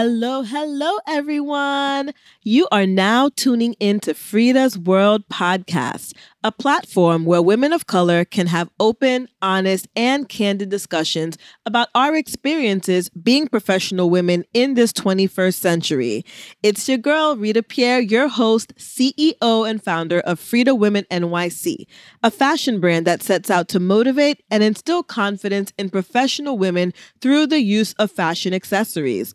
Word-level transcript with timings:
Hello, 0.00 0.42
hello, 0.42 0.98
everyone. 1.08 2.12
You 2.44 2.68
are 2.70 2.86
now 2.86 3.30
tuning 3.34 3.74
in 3.80 3.98
to 4.00 4.14
FREEda's 4.14 4.78
World 4.78 5.28
podcast, 5.28 6.12
a 6.44 6.52
platform 6.52 7.24
where 7.24 7.42
women 7.42 7.72
of 7.72 7.88
color 7.88 8.24
can 8.24 8.46
have 8.46 8.70
open, 8.78 9.26
honest, 9.42 9.88
and 9.96 10.28
candid 10.28 10.68
discussions 10.68 11.36
about 11.66 11.88
our 11.96 12.14
experiences 12.14 13.08
being 13.08 13.48
professional 13.48 14.08
women 14.08 14.44
in 14.54 14.74
this 14.74 14.92
21st 14.92 15.54
century. 15.54 16.24
It's 16.62 16.88
your 16.88 16.98
girl, 16.98 17.34
Ritha 17.34 17.66
Pierre, 17.66 17.98
your 17.98 18.28
host, 18.28 18.72
CEO, 18.76 19.68
and 19.68 19.82
founder 19.82 20.20
of 20.20 20.38
FREEda 20.38 20.78
Women 20.78 21.06
NYC, 21.10 21.86
a 22.22 22.30
fashion 22.30 22.78
brand 22.78 23.04
that 23.08 23.24
sets 23.24 23.50
out 23.50 23.66
to 23.70 23.80
motivate 23.80 24.44
and 24.48 24.62
instill 24.62 25.02
confidence 25.02 25.72
in 25.76 25.90
professional 25.90 26.56
women 26.56 26.94
through 27.20 27.48
the 27.48 27.60
use 27.60 27.94
of 27.94 28.12
fashion 28.12 28.54
accessories. 28.54 29.34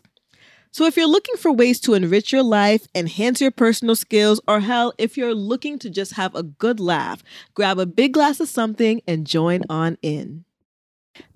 So, 0.74 0.86
if 0.86 0.96
you're 0.96 1.06
looking 1.06 1.36
for 1.36 1.52
ways 1.52 1.78
to 1.82 1.94
enrich 1.94 2.32
your 2.32 2.42
life, 2.42 2.88
enhance 2.96 3.40
your 3.40 3.52
personal 3.52 3.94
skills, 3.94 4.40
or 4.48 4.58
hell, 4.58 4.92
if 4.98 5.16
you're 5.16 5.32
looking 5.32 5.78
to 5.78 5.88
just 5.88 6.14
have 6.14 6.34
a 6.34 6.42
good 6.42 6.80
laugh, 6.80 7.22
grab 7.54 7.78
a 7.78 7.86
big 7.86 8.12
glass 8.12 8.40
of 8.40 8.48
something 8.48 9.00
and 9.06 9.24
join 9.24 9.62
on 9.70 9.98
in. 10.02 10.44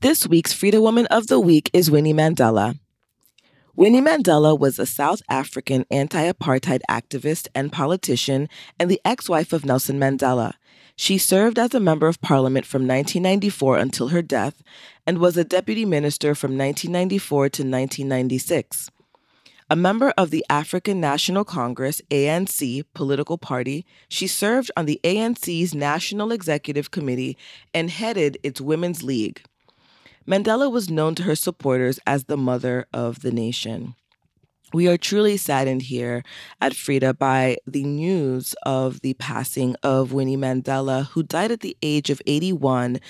This 0.01 0.27
week's 0.27 0.53
FREEda 0.53 0.83
Woman 0.83 1.07
of 1.07 1.29
the 1.29 1.39
Week 1.39 1.71
is 1.73 1.89
Winnie 1.89 2.13
Mandela. 2.13 2.81
Winnie 3.77 4.01
Mandela 4.01 4.59
was 4.59 4.77
a 4.81 4.87
South 4.87 5.23
African 5.29 5.87
anti 5.89 6.33
apartheid 6.33 6.81
activist 6.91 7.47
and 7.55 7.71
politician 7.71 8.49
and 8.77 8.91
the 8.91 9.01
ex 9.05 9.29
wife 9.29 9.53
of 9.53 9.65
Nelson 9.65 10.01
Mandela. 10.01 10.55
She 10.97 11.17
served 11.17 11.61
as 11.61 11.75
a 11.75 11.79
member 11.79 12.09
of 12.09 12.21
parliament 12.21 12.67
from 12.67 12.89
1994 12.89 13.79
until 13.79 14.09
her 14.09 14.21
death 14.21 14.65
and 15.07 15.19
was 15.19 15.37
a 15.37 15.45
deputy 15.45 15.85
minister 15.85 16.35
from 16.35 16.59
1994 16.59 17.51
to 17.51 17.63
1996. 17.63 18.91
A 19.71 19.77
member 19.77 20.15
of 20.17 20.31
the 20.31 20.47
African 20.49 20.99
National 20.99 21.45
Congress, 21.45 22.01
ANC, 22.11 22.85
political 22.95 23.37
party, 23.37 23.85
she 24.09 24.27
served 24.27 24.71
on 24.79 24.87
the 24.87 24.99
ANC's 25.05 25.75
National 25.75 26.33
Executive 26.33 26.91
Committee 26.91 27.37
and 27.75 27.91
headed 27.91 28.39
its 28.43 28.63
Women's 28.63 29.03
League. 29.03 29.43
Mandela 30.27 30.73
was 30.73 30.89
known 30.89 31.15
to 31.17 31.25
her 31.25 31.37
supporters 31.37 32.01
as 32.07 32.25
the 32.25 32.37
mother 32.39 32.87
of 32.95 33.21
the 33.21 33.31
nation. 33.31 33.95
We 34.73 34.89
are 34.89 34.97
truly 34.97 35.37
saddened 35.37 35.83
here 35.83 36.23
at 36.63 36.73
FREEda 36.73 37.19
by 37.19 37.59
the 37.67 37.85
news 37.85 38.55
of 38.63 39.03
the 39.03 39.13
passing 39.15 39.77
of 39.83 40.15
Winnie 40.15 40.39
Mandela, 40.39 41.09
who 41.09 41.23
died 41.23 41.53
at 41.53 41.61
the 41.61 41.77
age 41.83 42.09
of 42.09 42.23
81 42.27 43.01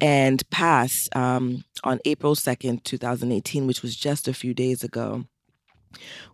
and 0.00 0.50
passed 0.50 1.14
um, 1.14 1.62
on 1.84 2.00
April 2.04 2.34
2nd, 2.34 2.82
2018, 2.82 3.68
which 3.68 3.82
was 3.82 3.94
just 3.94 4.26
a 4.26 4.34
few 4.34 4.52
days 4.52 4.82
ago. 4.82 5.24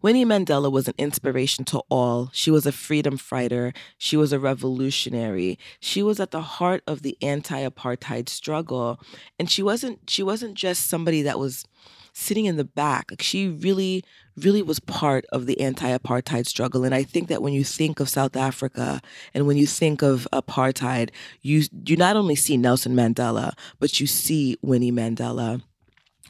Winnie 0.02 0.24
Mandela 0.24 0.70
was 0.70 0.88
an 0.88 0.94
inspiration 0.98 1.64
to 1.66 1.82
all. 1.88 2.30
She 2.32 2.50
was 2.50 2.66
a 2.66 2.72
freedom 2.72 3.16
fighter. 3.16 3.72
She 3.98 4.16
was 4.16 4.32
a 4.32 4.38
revolutionary. 4.38 5.58
She 5.80 6.02
was 6.02 6.20
at 6.20 6.30
the 6.30 6.42
heart 6.42 6.82
of 6.86 7.02
the 7.02 7.16
anti-apartheid 7.22 8.28
struggle. 8.28 9.00
And 9.38 9.50
she 9.50 9.62
wasn't 9.62 10.10
she 10.10 10.22
wasn't 10.22 10.54
just 10.54 10.88
somebody 10.88 11.22
that 11.22 11.38
was 11.38 11.64
sitting 12.12 12.46
in 12.46 12.56
the 12.56 12.64
back. 12.64 13.10
Like 13.10 13.22
she 13.22 13.48
really 13.48 14.04
really 14.36 14.62
was 14.62 14.80
part 14.80 15.24
of 15.32 15.46
the 15.46 15.60
anti-apartheid 15.60 16.46
struggle 16.46 16.82
and 16.82 16.92
I 16.92 17.04
think 17.04 17.28
that 17.28 17.40
when 17.40 17.52
you 17.52 17.62
think 17.62 18.00
of 18.00 18.08
South 18.08 18.34
Africa 18.34 19.00
and 19.32 19.46
when 19.46 19.56
you 19.56 19.66
think 19.66 20.02
of 20.02 20.26
apartheid, 20.32 21.10
you 21.42 21.64
you 21.86 21.96
not 21.96 22.16
only 22.16 22.34
see 22.34 22.56
Nelson 22.56 22.94
Mandela, 22.94 23.52
but 23.78 24.00
you 24.00 24.06
see 24.06 24.58
Winnie 24.60 24.92
Mandela. 24.92 25.62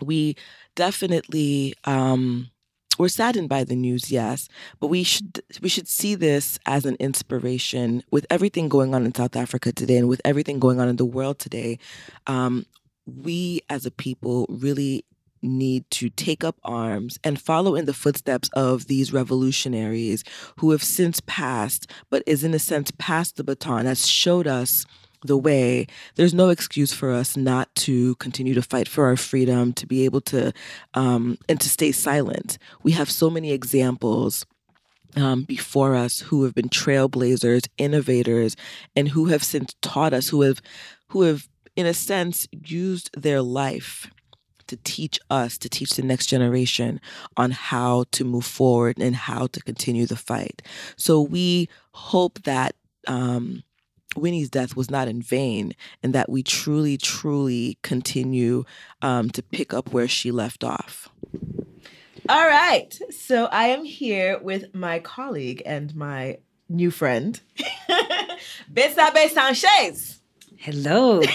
We 0.02 0.36
definitely 0.74 1.74
um 1.84 2.50
we're 2.98 3.08
saddened 3.08 3.48
by 3.48 3.64
the 3.64 3.76
news, 3.76 4.10
yes, 4.10 4.48
but 4.80 4.88
we 4.88 5.02
should 5.02 5.42
we 5.60 5.68
should 5.68 5.88
see 5.88 6.14
this 6.14 6.58
as 6.66 6.84
an 6.84 6.96
inspiration 7.00 8.02
with 8.10 8.26
everything 8.30 8.68
going 8.68 8.94
on 8.94 9.04
in 9.04 9.14
South 9.14 9.36
Africa 9.36 9.72
today 9.72 9.96
and 9.96 10.08
with 10.08 10.20
everything 10.24 10.58
going 10.58 10.80
on 10.80 10.88
in 10.88 10.96
the 10.96 11.04
world 11.04 11.38
today. 11.38 11.78
Um, 12.26 12.66
we 13.06 13.60
as 13.68 13.84
a 13.84 13.90
people 13.90 14.46
really 14.48 15.04
need 15.42 15.88
to 15.90 16.08
take 16.08 16.42
up 16.42 16.58
arms 16.64 17.18
and 17.22 17.40
follow 17.40 17.74
in 17.74 17.84
the 17.84 17.92
footsteps 17.92 18.48
of 18.54 18.86
these 18.86 19.12
revolutionaries 19.12 20.24
who 20.58 20.70
have 20.70 20.82
since 20.82 21.20
passed, 21.26 21.90
but 22.10 22.22
is 22.26 22.42
in 22.42 22.54
a 22.54 22.58
sense 22.58 22.90
passed 22.98 23.36
the 23.36 23.44
baton, 23.44 23.86
has 23.86 24.06
showed 24.06 24.46
us 24.46 24.86
the 25.24 25.38
way, 25.38 25.86
there's 26.14 26.34
no 26.34 26.50
excuse 26.50 26.92
for 26.92 27.10
us 27.10 27.36
not 27.36 27.74
to 27.74 28.14
continue 28.16 28.54
to 28.54 28.62
fight 28.62 28.86
for 28.86 29.06
our 29.06 29.16
freedom, 29.16 29.72
to 29.72 29.86
be 29.86 30.04
able 30.04 30.20
to, 30.20 30.52
um, 30.92 31.38
and 31.48 31.60
to 31.60 31.68
stay 31.68 31.90
silent. 31.90 32.58
We 32.82 32.92
have 32.92 33.10
so 33.10 33.30
many 33.30 33.50
examples 33.50 34.44
um, 35.16 35.42
before 35.42 35.94
us 35.94 36.20
who 36.20 36.44
have 36.44 36.54
been 36.54 36.68
trailblazers, 36.68 37.66
innovators, 37.78 38.54
and 38.94 39.08
who 39.08 39.26
have 39.26 39.42
since 39.42 39.74
taught 39.80 40.12
us, 40.12 40.28
who 40.28 40.42
have, 40.42 40.60
who 41.08 41.22
have, 41.22 41.48
in 41.74 41.86
a 41.86 41.94
sense, 41.94 42.46
used 42.52 43.10
their 43.20 43.40
life 43.40 44.10
to 44.66 44.76
teach 44.84 45.18
us, 45.30 45.58
to 45.58 45.68
teach 45.68 45.90
the 45.94 46.02
next 46.02 46.26
generation 46.26 47.00
on 47.36 47.50
how 47.50 48.04
to 48.12 48.24
move 48.24 48.46
forward 48.46 48.98
and 48.98 49.16
how 49.16 49.46
to 49.48 49.60
continue 49.60 50.06
the 50.06 50.16
fight. 50.16 50.62
So 50.96 51.20
we 51.20 51.68
hope 51.92 52.42
that 52.44 52.74
um, 53.06 53.62
Winnie's 54.16 54.50
death 54.50 54.76
was 54.76 54.90
not 54.90 55.08
in 55.08 55.22
vain, 55.22 55.74
and 56.02 56.14
that 56.14 56.28
we 56.28 56.42
truly, 56.42 56.96
truly 56.96 57.78
continue 57.82 58.64
um, 59.02 59.30
to 59.30 59.42
pick 59.42 59.74
up 59.74 59.92
where 59.92 60.08
she 60.08 60.30
left 60.30 60.64
off. 60.64 61.08
All 62.28 62.46
right. 62.46 62.98
So 63.10 63.46
I 63.46 63.64
am 63.64 63.84
here 63.84 64.38
with 64.38 64.74
my 64.74 64.98
colleague 64.98 65.62
and 65.66 65.94
my 65.94 66.38
new 66.68 66.90
friend, 66.90 67.38
Besabe 68.72 69.28
Sanchez. 69.30 70.20
Hello. 70.58 71.20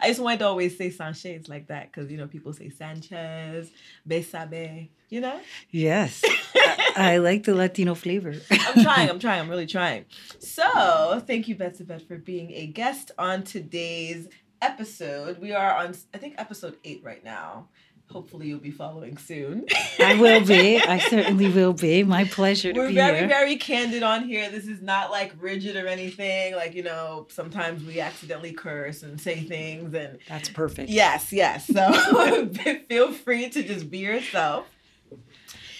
I 0.00 0.08
just 0.08 0.20
wanted 0.20 0.40
to 0.40 0.46
always 0.46 0.76
say 0.76 0.90
Sanchez 0.90 1.48
like 1.48 1.68
that 1.68 1.90
because, 1.90 2.10
you 2.10 2.16
know, 2.18 2.26
people 2.26 2.52
say 2.52 2.70
Sanchez, 2.70 3.70
Besabe, 4.08 4.88
you 5.08 5.20
know? 5.20 5.40
Yes. 5.70 6.22
I, 6.54 7.14
I, 7.14 7.16
like 7.18 7.44
the 7.44 7.54
Latino 7.54 7.94
flavor. 7.94 8.34
I'm 8.50 8.82
trying, 8.82 9.10
I'm 9.10 9.18
trying, 9.20 9.40
I'm 9.40 9.48
really 9.48 9.66
trying. 9.66 10.04
So 10.38 11.22
thank 11.26 11.48
you, 11.48 11.56
Betsabeth, 11.56 12.06
for 12.06 12.16
being 12.16 12.52
a 12.52 12.66
guest 12.66 13.10
on 13.18 13.42
today's 13.42 14.28
episode. 14.62 15.38
We 15.38 15.52
are 15.52 15.74
on, 15.76 15.94
I 16.14 16.18
think, 16.18 16.34
episode 16.38 16.76
eight 16.84 17.02
right 17.02 17.24
now 17.24 17.68
hopefully 18.10 18.48
you'll 18.48 18.58
be 18.58 18.70
following 18.70 19.16
soon. 19.18 19.66
I 19.98 20.14
will 20.14 20.44
be. 20.44 20.78
I 20.78 20.98
certainly 21.10 21.50
will 21.50 21.72
be. 21.72 22.02
My 22.02 22.24
pleasure 22.24 22.72
to 22.72 22.78
We're 22.78 22.88
be 22.88 22.94
very, 22.94 23.18
here. 23.18 23.28
very 23.28 23.56
candid 23.56 24.02
on 24.02 24.24
here. 24.24 24.50
This 24.50 24.66
is 24.66 24.80
not 24.80 25.10
like 25.10 25.32
rigid 25.38 25.76
or 25.76 25.86
anything. 25.86 26.54
Like, 26.54 26.74
you 26.74 26.82
know, 26.82 27.26
sometimes 27.30 27.84
we 27.84 28.00
accidentally 28.00 28.52
curse 28.52 29.02
and 29.02 29.20
say 29.20 29.40
things 29.42 29.94
and 29.94 30.18
That's 30.28 30.48
perfect. 30.48 30.90
Yes, 30.90 31.32
yes. 31.32 31.66
So 31.66 32.48
feel 32.88 33.12
free 33.12 33.50
to 33.50 33.62
just 33.62 33.90
be 33.90 33.98
yourself. 33.98 34.66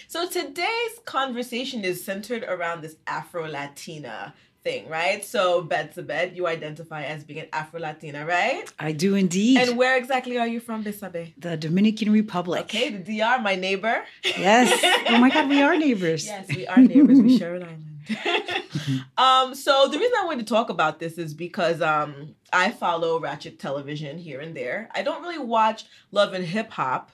So 0.06 0.26
today's 0.26 0.98
conversation 1.04 1.84
is 1.84 2.02
centered 2.02 2.42
around 2.44 2.80
this 2.80 2.96
Afro 3.06 3.46
Latina 3.46 4.34
thing, 4.62 4.88
right? 4.88 5.24
So 5.24 5.62
Betsabed, 5.62 6.36
you 6.36 6.46
identify 6.46 7.04
as 7.04 7.24
being 7.24 7.40
an 7.40 7.48
Afro 7.52 7.80
Latina, 7.80 8.26
right? 8.26 8.64
I 8.78 8.92
do 8.92 9.14
indeed. 9.14 9.58
And 9.58 9.76
where 9.76 9.96
exactly 9.96 10.38
are 10.38 10.46
you 10.46 10.60
from, 10.60 10.84
Besabe? 10.84 11.34
The 11.38 11.56
Dominican 11.56 12.12
Republic. 12.12 12.62
Okay, 12.62 12.90
the 12.90 13.18
DR, 13.18 13.40
my 13.40 13.54
neighbor. 13.54 14.04
Yes. 14.24 14.68
Oh 15.10 15.18
my 15.18 15.30
God, 15.30 15.48
we 15.48 15.62
are 15.62 15.76
neighbors. 15.76 16.26
yes, 16.26 16.46
we 16.54 16.66
are 16.66 16.76
neighbors. 16.76 17.20
we 17.20 17.38
share 17.38 17.54
an 17.54 17.62
island. 17.62 17.84
um, 19.18 19.54
so 19.54 19.88
the 19.88 19.98
reason 19.98 20.14
I 20.20 20.26
wanted 20.26 20.46
to 20.46 20.52
talk 20.52 20.70
about 20.70 20.98
this 20.98 21.18
is 21.18 21.34
because 21.34 21.80
um, 21.80 22.34
I 22.52 22.70
follow 22.70 23.20
Ratchet 23.20 23.58
Television 23.58 24.18
here 24.18 24.40
and 24.40 24.56
there. 24.56 24.88
I 24.94 25.02
don't 25.02 25.22
really 25.22 25.38
watch 25.38 25.84
Love 26.10 26.32
and 26.34 26.44
Hip 26.44 26.70
Hop 26.72 27.10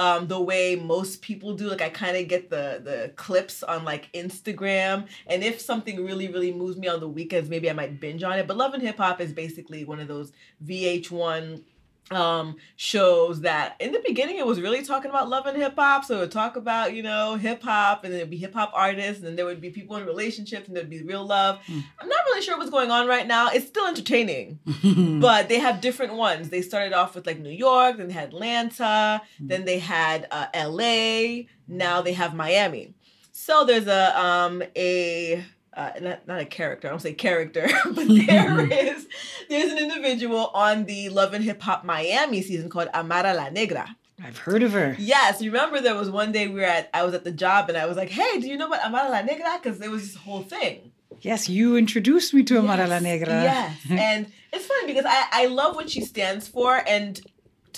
um, 0.00 0.28
the 0.28 0.40
way 0.40 0.76
most 0.76 1.20
people 1.20 1.54
do. 1.54 1.68
Like 1.68 1.82
I 1.82 1.90
kind 1.90 2.16
of 2.16 2.26
get 2.26 2.48
the 2.48 2.80
the 2.82 3.12
clips 3.16 3.62
on 3.62 3.84
like 3.84 4.10
Instagram, 4.14 5.06
and 5.26 5.44
if 5.44 5.60
something 5.60 6.02
really 6.02 6.28
really 6.28 6.52
moves 6.52 6.78
me 6.78 6.88
on 6.88 7.00
the 7.00 7.08
weekends, 7.08 7.50
maybe 7.50 7.68
I 7.68 7.74
might 7.74 8.00
binge 8.00 8.22
on 8.22 8.38
it. 8.38 8.46
But 8.46 8.56
Love 8.56 8.72
and 8.72 8.82
Hip 8.82 8.96
Hop 8.96 9.20
is 9.20 9.34
basically 9.34 9.84
one 9.84 10.00
of 10.00 10.08
those 10.08 10.32
VH1 10.64 11.62
um 12.10 12.56
shows 12.76 13.42
that 13.42 13.76
in 13.78 13.92
the 13.92 14.02
beginning 14.04 14.38
it 14.38 14.46
was 14.46 14.60
really 14.60 14.82
talking 14.82 15.10
about 15.10 15.28
love 15.28 15.46
and 15.46 15.56
hip 15.56 15.74
hop. 15.76 16.04
So 16.04 16.16
it 16.16 16.20
would 16.20 16.32
talk 16.32 16.56
about 16.56 16.94
you 16.94 17.02
know 17.02 17.36
hip 17.36 17.62
hop 17.62 18.04
and 18.04 18.12
then 18.12 18.20
it'd 18.20 18.30
be 18.30 18.36
hip 18.36 18.54
hop 18.54 18.72
artists 18.74 19.18
and 19.18 19.26
then 19.26 19.36
there 19.36 19.44
would 19.44 19.60
be 19.60 19.70
people 19.70 19.96
in 19.96 20.06
relationships 20.06 20.66
and 20.66 20.76
there'd 20.76 20.90
be 20.90 21.02
real 21.02 21.24
love. 21.24 21.58
Mm. 21.66 21.84
i'm 22.00 22.08
not 22.08 22.24
really 22.26 22.42
sure 22.42 22.58
what's 22.58 22.70
going 22.70 22.90
on 22.90 23.06
right 23.06 23.26
now. 23.26 23.50
It's 23.50 23.68
still 23.68 23.86
entertaining 23.86 24.58
but 25.20 25.48
they 25.48 25.58
have 25.58 25.80
different 25.80 26.14
ones. 26.14 26.48
They 26.48 26.62
started 26.62 26.92
off 26.92 27.14
with 27.14 27.26
like 27.26 27.38
new 27.38 27.50
york 27.50 27.96
then 27.96 28.08
they 28.08 28.14
had 28.14 28.28
atlanta 28.28 29.22
mm. 29.40 29.48
then 29.48 29.64
they 29.64 29.78
had 29.78 30.26
uh, 30.30 30.46
la 30.54 31.42
now 31.68 32.02
they 32.02 32.12
have 32.12 32.34
miami. 32.34 32.94
So 33.32 33.64
there's 33.64 33.86
a 33.86 34.20
um 34.20 34.62
a 34.76 35.44
uh, 35.74 35.90
not, 36.00 36.26
not 36.26 36.40
a 36.40 36.44
character, 36.44 36.88
I 36.88 36.90
don't 36.90 37.00
say 37.00 37.12
character, 37.12 37.68
but 37.84 38.06
there 38.26 38.60
is 38.60 39.06
there's 39.48 39.72
an 39.72 39.78
individual 39.78 40.50
on 40.54 40.84
the 40.84 41.08
Love 41.08 41.34
and 41.34 41.44
Hip 41.44 41.62
Hop 41.62 41.84
Miami 41.84 42.42
season 42.42 42.68
called 42.68 42.88
Amara 42.94 43.34
La 43.34 43.48
Negra. 43.50 43.96
I've 44.22 44.38
heard 44.38 44.62
of 44.62 44.72
her. 44.72 44.96
Yes, 44.98 45.40
you 45.40 45.50
remember 45.50 45.80
there 45.80 45.94
was 45.94 46.10
one 46.10 46.32
day 46.32 46.46
we 46.46 46.60
were 46.60 46.66
at 46.66 46.90
I 46.92 47.04
was 47.04 47.14
at 47.14 47.24
the 47.24 47.30
job 47.30 47.68
and 47.68 47.78
I 47.78 47.86
was 47.86 47.96
like, 47.96 48.10
"Hey, 48.10 48.40
do 48.40 48.48
you 48.48 48.56
know 48.56 48.68
what 48.68 48.84
Amara 48.84 49.08
la 49.08 49.22
Negra?" 49.22 49.58
Because 49.62 49.78
there 49.78 49.90
was 49.90 50.02
this 50.02 50.16
whole 50.16 50.42
thing. 50.42 50.92
Yes, 51.20 51.48
you 51.48 51.76
introduced 51.76 52.34
me 52.34 52.42
to 52.44 52.58
Amara 52.58 52.86
la 52.86 52.98
Negra. 52.98 53.28
Yes, 53.28 53.78
and 53.90 54.30
it's 54.52 54.66
funny 54.66 54.86
because 54.88 55.06
I 55.06 55.26
I 55.32 55.46
love 55.46 55.74
what 55.74 55.88
she 55.88 56.02
stands 56.02 56.48
for, 56.48 56.82
and 56.86 57.20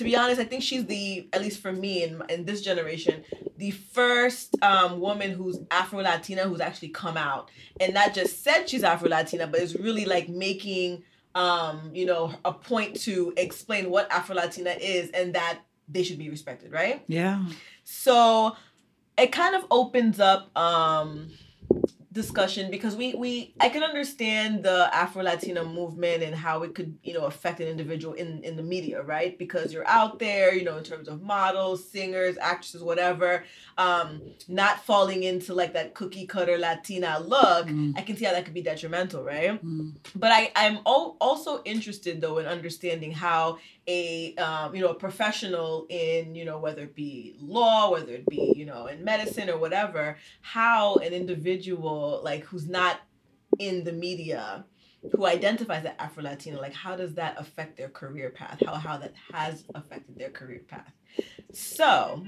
to 0.03 0.09
be 0.09 0.17
honest, 0.17 0.41
I 0.41 0.45
think 0.45 0.63
she's 0.63 0.85
the 0.87 1.29
at 1.33 1.41
least 1.41 1.61
for 1.61 1.73
me 1.73 2.03
in 2.03 2.23
in 2.29 2.45
this 2.45 2.61
generation, 2.61 3.25
the 3.57 3.71
first 3.71 4.57
um, 4.63 5.01
woman 5.01 5.31
who's 5.31 5.59
Afro 5.71 6.01
Latina 6.01 6.43
who's 6.43 6.61
actually 6.61 6.89
come 6.89 7.17
out 7.17 7.51
and 7.81 7.95
not 7.95 8.13
just 8.13 8.43
said 8.43 8.69
she's 8.69 8.83
Afro 8.83 9.09
Latina, 9.09 9.47
but 9.47 9.61
is 9.61 9.77
really 9.77 10.05
like 10.05 10.29
making 10.29 11.05
um 11.35 11.91
you 11.95 12.05
know 12.05 12.35
a 12.45 12.53
point 12.53 13.01
to 13.01 13.33
explain 13.37 13.89
what 13.91 14.11
Afro 14.13 14.35
Latina 14.35 14.71
is 14.71 15.09
and 15.11 15.35
that 15.35 15.61
they 15.89 16.03
should 16.03 16.19
be 16.19 16.29
respected, 16.29 16.73
right? 16.73 17.05
Yeah. 17.07 17.45
So 17.85 18.57
it 19.17 19.31
kind 19.31 19.55
of 19.55 19.65
opens 19.71 20.19
up 20.19 20.57
um 20.59 21.31
discussion 22.13 22.71
because 22.71 22.95
we 22.95 23.15
we 23.15 23.55
I 23.61 23.69
can 23.71 23.83
understand 23.83 24.63
the 24.63 24.89
Afro 24.95 25.23
Latina 25.23 25.65
movement 25.65 26.23
and 26.23 26.35
how 26.35 26.63
it 26.63 26.75
could 26.75 26.99
you 27.03 27.15
know 27.15 27.25
affect 27.25 27.61
an 27.61 27.69
individual 27.69 28.15
in 28.15 28.43
in 28.45 28.57
the 28.57 28.63
media 28.63 29.03
right 29.03 29.37
because 29.39 29.73
you're 29.73 29.89
out 29.89 30.19
there 30.19 30.55
you 30.55 30.65
know 30.65 30.77
in 30.77 30.85
terms 30.85 31.09
of 31.09 31.23
models 31.23 31.89
singers 31.89 32.37
actresses 32.39 32.83
whatever 32.83 33.45
um 33.79 34.21
not 34.49 34.85
falling 34.85 35.23
into 35.23 35.55
like 35.55 35.73
that 35.73 35.95
cookie 35.95 36.27
cutter 36.27 36.59
Latina 36.59 37.19
look 37.21 37.67
Mm. 37.73 37.97
I 37.99 38.03
can 38.03 38.17
see 38.17 38.25
how 38.25 38.33
that 38.33 38.45
could 38.45 38.55
be 38.55 38.63
detrimental 38.63 39.23
right 39.25 39.55
Mm. 39.65 39.95
but 40.15 40.31
I, 40.33 40.53
I'm 40.57 40.77
al- 40.87 41.17
also 41.21 41.63
interested 41.65 42.21
though 42.21 42.39
in 42.39 42.47
understanding 42.47 43.13
how 43.13 43.59
a 43.89 44.35
um, 44.37 44.75
you 44.75 44.81
know 44.83 44.89
a 44.89 44.95
professional 45.07 45.87
in 45.89 46.35
you 46.39 46.45
know 46.49 46.59
whether 46.65 46.83
it 46.89 46.95
be 46.95 47.35
law 47.41 47.91
whether 47.95 48.13
it 48.21 48.27
be 48.29 48.53
you 48.61 48.65
know 48.71 48.83
in 48.93 48.99
medicine 49.13 49.49
or 49.51 49.59
whatever 49.65 50.05
how 50.41 50.97
an 51.07 51.13
individual 51.13 52.02
like 52.23 52.45
who's 52.45 52.69
not 52.69 53.01
in 53.59 53.85
the 53.85 53.93
media 53.93 54.65
who 55.13 55.27
identifies 55.27 55.85
as 55.85 55.93
Afro 55.99 56.23
Latino 56.23 56.61
like 56.61 56.75
how 56.75 56.97
does 56.97 57.15
that 57.15 57.35
affect 57.39 57.77
their 57.77 57.89
career 57.89 58.31
path 58.31 58.63
how 58.65 58.75
how 58.75 58.97
that 58.99 59.13
has 59.33 59.65
affected 59.75 60.19
their 60.19 60.31
career 60.31 60.63
path 60.69 60.93
so 61.53 62.25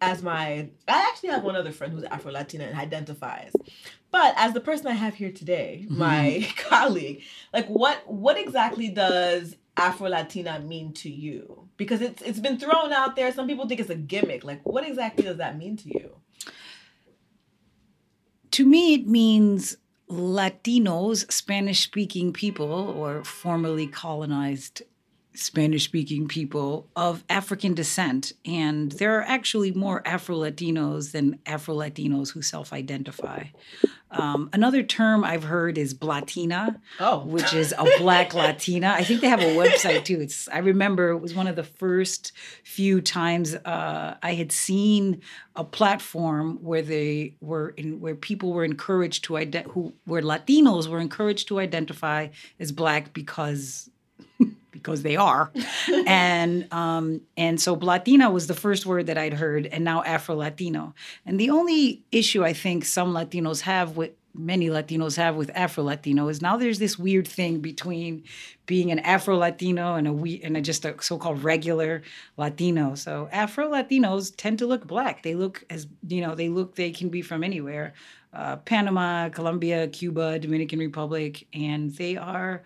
as 0.00 0.22
my 0.22 0.70
I 0.88 1.08
actually 1.10 1.30
have 1.30 1.44
one 1.44 1.56
other 1.56 1.72
friend 1.72 1.92
who's 1.92 2.04
Afro 2.04 2.32
Latina 2.32 2.64
and 2.64 2.78
identifies 2.78 3.52
but 4.12 4.34
as 4.36 4.52
the 4.52 4.60
person 4.60 4.88
I 4.88 4.92
have 4.92 5.14
here 5.14 5.32
today, 5.32 5.86
mm-hmm. 5.86 5.98
my 5.98 6.48
colleague, 6.58 7.22
like 7.52 7.66
what 7.66 8.06
what 8.06 8.38
exactly 8.38 8.90
does 8.90 9.56
Afro 9.76 10.08
Latina 10.08 10.60
mean 10.60 10.92
to 10.94 11.10
you? 11.10 11.68
Because 11.78 12.02
it's 12.02 12.22
it's 12.22 12.38
been 12.38 12.58
thrown 12.58 12.92
out 12.92 13.16
there. 13.16 13.32
Some 13.32 13.48
people 13.48 13.66
think 13.66 13.80
it's 13.80 13.90
a 13.90 13.96
gimmick. 13.96 14.44
Like 14.44 14.64
what 14.64 14.86
exactly 14.86 15.24
does 15.24 15.38
that 15.38 15.56
mean 15.56 15.78
to 15.78 15.88
you? 15.88 16.10
To 18.52 18.66
me, 18.66 18.94
it 18.94 19.06
means 19.06 19.78
Latinos, 20.10 21.30
Spanish 21.32 21.80
speaking 21.80 22.32
people, 22.34 22.70
or 22.70 23.24
formerly 23.24 23.86
colonized 23.86 24.82
Spanish 25.34 25.84
speaking 25.84 26.28
people 26.28 26.88
of 26.96 27.24
African 27.28 27.74
descent. 27.74 28.32
And 28.44 28.92
there 28.92 29.18
are 29.18 29.22
actually 29.22 29.72
more 29.72 30.06
Afro 30.06 30.36
Latinos 30.36 31.12
than 31.12 31.38
Afro 31.46 31.74
Latinos 31.74 32.32
who 32.32 32.42
self 32.42 32.72
identify. 32.72 33.44
Um, 34.12 34.50
another 34.52 34.82
term 34.82 35.24
I've 35.24 35.44
heard 35.44 35.78
is 35.78 35.94
Blatina, 35.94 36.78
Oh, 37.00 37.20
which 37.20 37.54
is 37.54 37.72
a 37.76 37.86
black 37.98 38.34
Latina. 38.42 38.92
I 38.94 39.04
think 39.04 39.22
they 39.22 39.28
have 39.28 39.40
a 39.40 39.56
website 39.56 40.04
too. 40.04 40.20
It's 40.20 40.48
I 40.48 40.58
remember 40.58 41.08
it 41.10 41.18
was 41.18 41.34
one 41.34 41.46
of 41.46 41.56
the 41.56 41.64
first 41.64 42.32
few 42.62 43.00
times 43.00 43.54
uh, 43.54 44.16
I 44.22 44.34
had 44.34 44.52
seen 44.52 45.22
a 45.56 45.64
platform 45.64 46.58
where 46.62 46.82
they 46.82 47.36
were 47.40 47.70
in 47.70 48.00
where 48.00 48.14
people 48.14 48.52
were 48.52 48.64
encouraged 48.66 49.24
to 49.24 49.34
ident- 49.34 49.70
who 49.70 49.94
where 50.04 50.22
Latinos 50.22 50.88
were 50.88 51.00
encouraged 51.00 51.48
to 51.48 51.58
identify 51.58 52.28
as 52.60 52.70
black 52.70 53.14
because 53.14 53.88
because 54.82 55.02
they 55.02 55.16
are. 55.16 55.50
and 56.06 56.72
um, 56.72 57.20
and 57.36 57.60
so 57.60 57.74
Latina 57.74 58.30
was 58.30 58.46
the 58.46 58.54
first 58.54 58.86
word 58.86 59.06
that 59.06 59.18
I'd 59.18 59.34
heard, 59.34 59.66
and 59.66 59.84
now 59.84 60.02
Afro 60.02 60.34
Latino. 60.34 60.94
And 61.24 61.38
the 61.38 61.50
only 61.50 62.02
issue 62.10 62.44
I 62.44 62.52
think 62.52 62.84
some 62.84 63.14
Latinos 63.14 63.62
have 63.62 63.96
with 63.96 64.12
many 64.34 64.68
Latinos 64.68 65.16
have 65.16 65.36
with 65.36 65.50
Afro 65.54 65.84
Latino 65.84 66.28
is 66.28 66.40
now 66.40 66.56
there's 66.56 66.78
this 66.78 66.98
weird 66.98 67.28
thing 67.28 67.60
between 67.60 68.24
being 68.66 68.90
an 68.90 68.98
Afro 69.00 69.36
Latino 69.36 69.94
and 69.94 70.08
a 70.08 70.12
we 70.12 70.40
and 70.42 70.56
a, 70.56 70.60
just 70.60 70.84
a 70.84 71.00
so-called 71.02 71.42
regular 71.44 72.02
Latino. 72.36 72.94
So 72.94 73.28
Afro 73.32 73.70
Latinos 73.70 74.34
tend 74.36 74.58
to 74.60 74.66
look 74.66 74.86
black. 74.86 75.22
They 75.22 75.34
look 75.34 75.64
as 75.70 75.86
you 76.08 76.20
know 76.20 76.34
they 76.34 76.48
look 76.48 76.74
they 76.74 76.90
can 76.90 77.08
be 77.08 77.22
from 77.22 77.44
anywhere, 77.44 77.92
uh, 78.32 78.56
Panama, 78.56 79.28
Colombia, 79.28 79.88
Cuba, 79.88 80.38
Dominican 80.38 80.78
Republic, 80.78 81.46
and 81.52 81.94
they 81.96 82.16
are. 82.16 82.62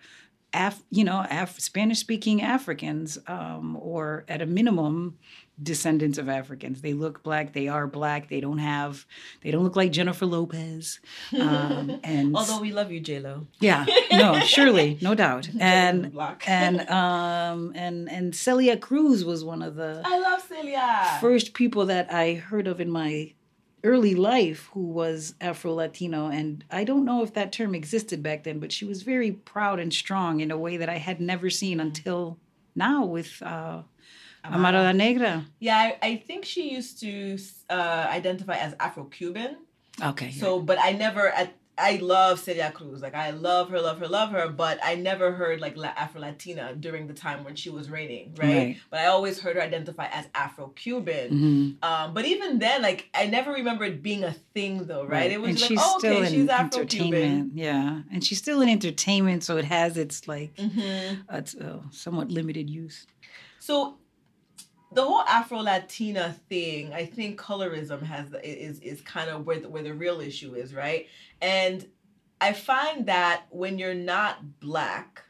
Af, 0.53 0.81
you 0.89 1.03
know, 1.03 1.25
Af- 1.29 1.59
Spanish-speaking 1.59 2.41
Africans, 2.41 3.17
um, 3.27 3.75
or 3.79 4.23
at 4.27 4.41
a 4.41 4.45
minimum, 4.45 5.17
descendants 5.61 6.17
of 6.17 6.29
Africans. 6.29 6.81
They 6.81 6.93
look 6.93 7.23
black. 7.23 7.53
They 7.53 7.67
are 7.67 7.87
black. 7.87 8.29
They 8.29 8.39
don't 8.39 8.59
have. 8.59 9.05
They 9.41 9.51
don't 9.51 9.63
look 9.63 9.75
like 9.75 9.91
Jennifer 9.91 10.25
Lopez. 10.25 10.99
Um, 11.37 11.99
and 12.03 12.35
although 12.35 12.61
we 12.61 12.71
love 12.71 12.91
you, 12.91 12.99
J 12.99 13.19
Lo. 13.19 13.47
yeah, 13.59 13.85
no, 14.11 14.39
surely, 14.45 14.97
no 15.01 15.15
doubt. 15.15 15.49
And 15.59 16.13
and 16.47 16.89
um 16.89 17.71
and 17.75 18.09
and 18.09 18.35
Celia 18.35 18.77
Cruz 18.77 19.25
was 19.25 19.43
one 19.43 19.61
of 19.61 19.75
the 19.75 20.01
I 20.05 20.19
love 20.19 20.41
Celia. 20.47 21.17
first 21.19 21.53
people 21.53 21.87
that 21.87 22.11
I 22.13 22.35
heard 22.35 22.67
of 22.67 22.79
in 22.79 22.89
my 22.89 23.33
early 23.87 24.15
life 24.15 24.69
who 24.73 24.81
was 24.81 25.33
Afro 25.39 25.73
Latino. 25.73 26.27
And 26.27 26.63
I 26.69 26.83
don't 26.83 27.05
know 27.05 27.23
if 27.23 27.33
that 27.33 27.51
term 27.51 27.73
existed 27.73 28.21
back 28.21 28.43
then, 28.43 28.59
but 28.59 28.71
she 28.71 28.85
was 28.85 29.01
very 29.03 29.31
proud 29.31 29.79
and 29.79 29.93
strong 29.93 30.41
in 30.41 30.51
a 30.51 30.57
way 30.57 30.77
that 30.77 30.89
I 30.89 30.97
had 30.97 31.21
never 31.21 31.49
seen 31.49 31.79
until 31.79 32.37
now 32.75 33.05
with 33.05 33.41
uh, 33.41 33.81
Amara 34.43 34.83
la 34.83 34.91
Negra. 34.91 35.45
yeah, 35.59 35.77
I, 35.77 36.07
I 36.09 36.15
think 36.17 36.45
she 36.45 36.73
used 36.73 36.99
to 36.99 37.37
uh, 37.69 38.07
identify 38.09 38.57
as 38.57 38.75
Afro-Cuban. 38.79 39.57
Okay. 40.03 40.31
So, 40.31 40.59
but 40.59 40.77
I 40.79 40.91
never. 40.91 41.33
I, 41.33 41.49
I 41.77 41.97
love 41.97 42.39
Celia 42.39 42.71
Cruz. 42.71 43.01
Like 43.01 43.13
I 43.15 43.31
love 43.31 43.69
her, 43.69 43.79
love 43.79 43.99
her, 43.99 44.07
love 44.07 44.31
her. 44.31 44.47
But 44.49 44.79
I 44.83 44.95
never 44.95 45.31
heard 45.31 45.61
like 45.61 45.77
La- 45.77 45.93
Afro 45.95 46.21
Latina 46.21 46.73
during 46.75 47.07
the 47.07 47.13
time 47.13 47.43
when 47.43 47.55
she 47.55 47.69
was 47.69 47.89
reigning, 47.89 48.33
right? 48.35 48.53
Right. 48.55 48.77
But 48.89 48.99
I 49.01 49.05
always 49.07 49.39
heard 49.39 49.55
her 49.55 49.61
identify 49.61 50.07
as 50.07 50.25
Afro 50.33 50.69
Cuban. 50.69 51.31
Mhm. 51.31 51.83
Um, 51.87 52.13
but 52.13 52.25
even 52.25 52.59
then, 52.59 52.81
like 52.81 53.09
I 53.13 53.27
never 53.27 53.51
remember 53.51 53.83
it 53.85 54.01
being 54.01 54.23
a 54.23 54.33
thing, 54.53 54.87
though, 54.87 55.05
right? 55.05 55.31
It 55.31 55.41
was 55.41 55.61
like, 55.61 55.71
oh, 55.79 55.95
okay, 55.97 56.29
she's 56.29 56.49
Afro 56.49 56.85
Cuban. 56.85 57.51
Yeah. 57.53 58.01
And 58.11 58.23
she's 58.25 58.37
still 58.39 58.61
in 58.61 58.69
entertainment, 58.69 59.43
so 59.43 59.57
it 59.57 59.65
has 59.65 59.97
its 59.97 60.27
like 60.27 60.59
hmm 60.59 61.13
it's 61.31 61.55
uh, 61.55 61.81
somewhat 61.91 62.29
limited 62.31 62.69
use. 62.69 63.05
So 63.59 63.97
the 64.91 65.03
whole 65.03 65.21
Afro 65.21 65.59
Latina 65.59 66.35
thing, 66.49 66.93
I 66.93 67.05
think 67.05 67.39
colorism 67.39 68.01
has 68.03 68.27
is 68.43 68.79
is 68.79 69.01
kind 69.01 69.29
of 69.29 69.45
where 69.45 69.59
the, 69.59 69.69
where 69.69 69.83
the 69.83 69.93
real 69.93 70.21
issue 70.21 70.55
is, 70.55 70.73
right? 70.73 71.07
And 71.41 71.85
I 72.39 72.53
find 72.53 73.07
that 73.07 73.45
when 73.49 73.79
you're 73.79 73.93
not 73.93 74.59
black, 74.59 75.23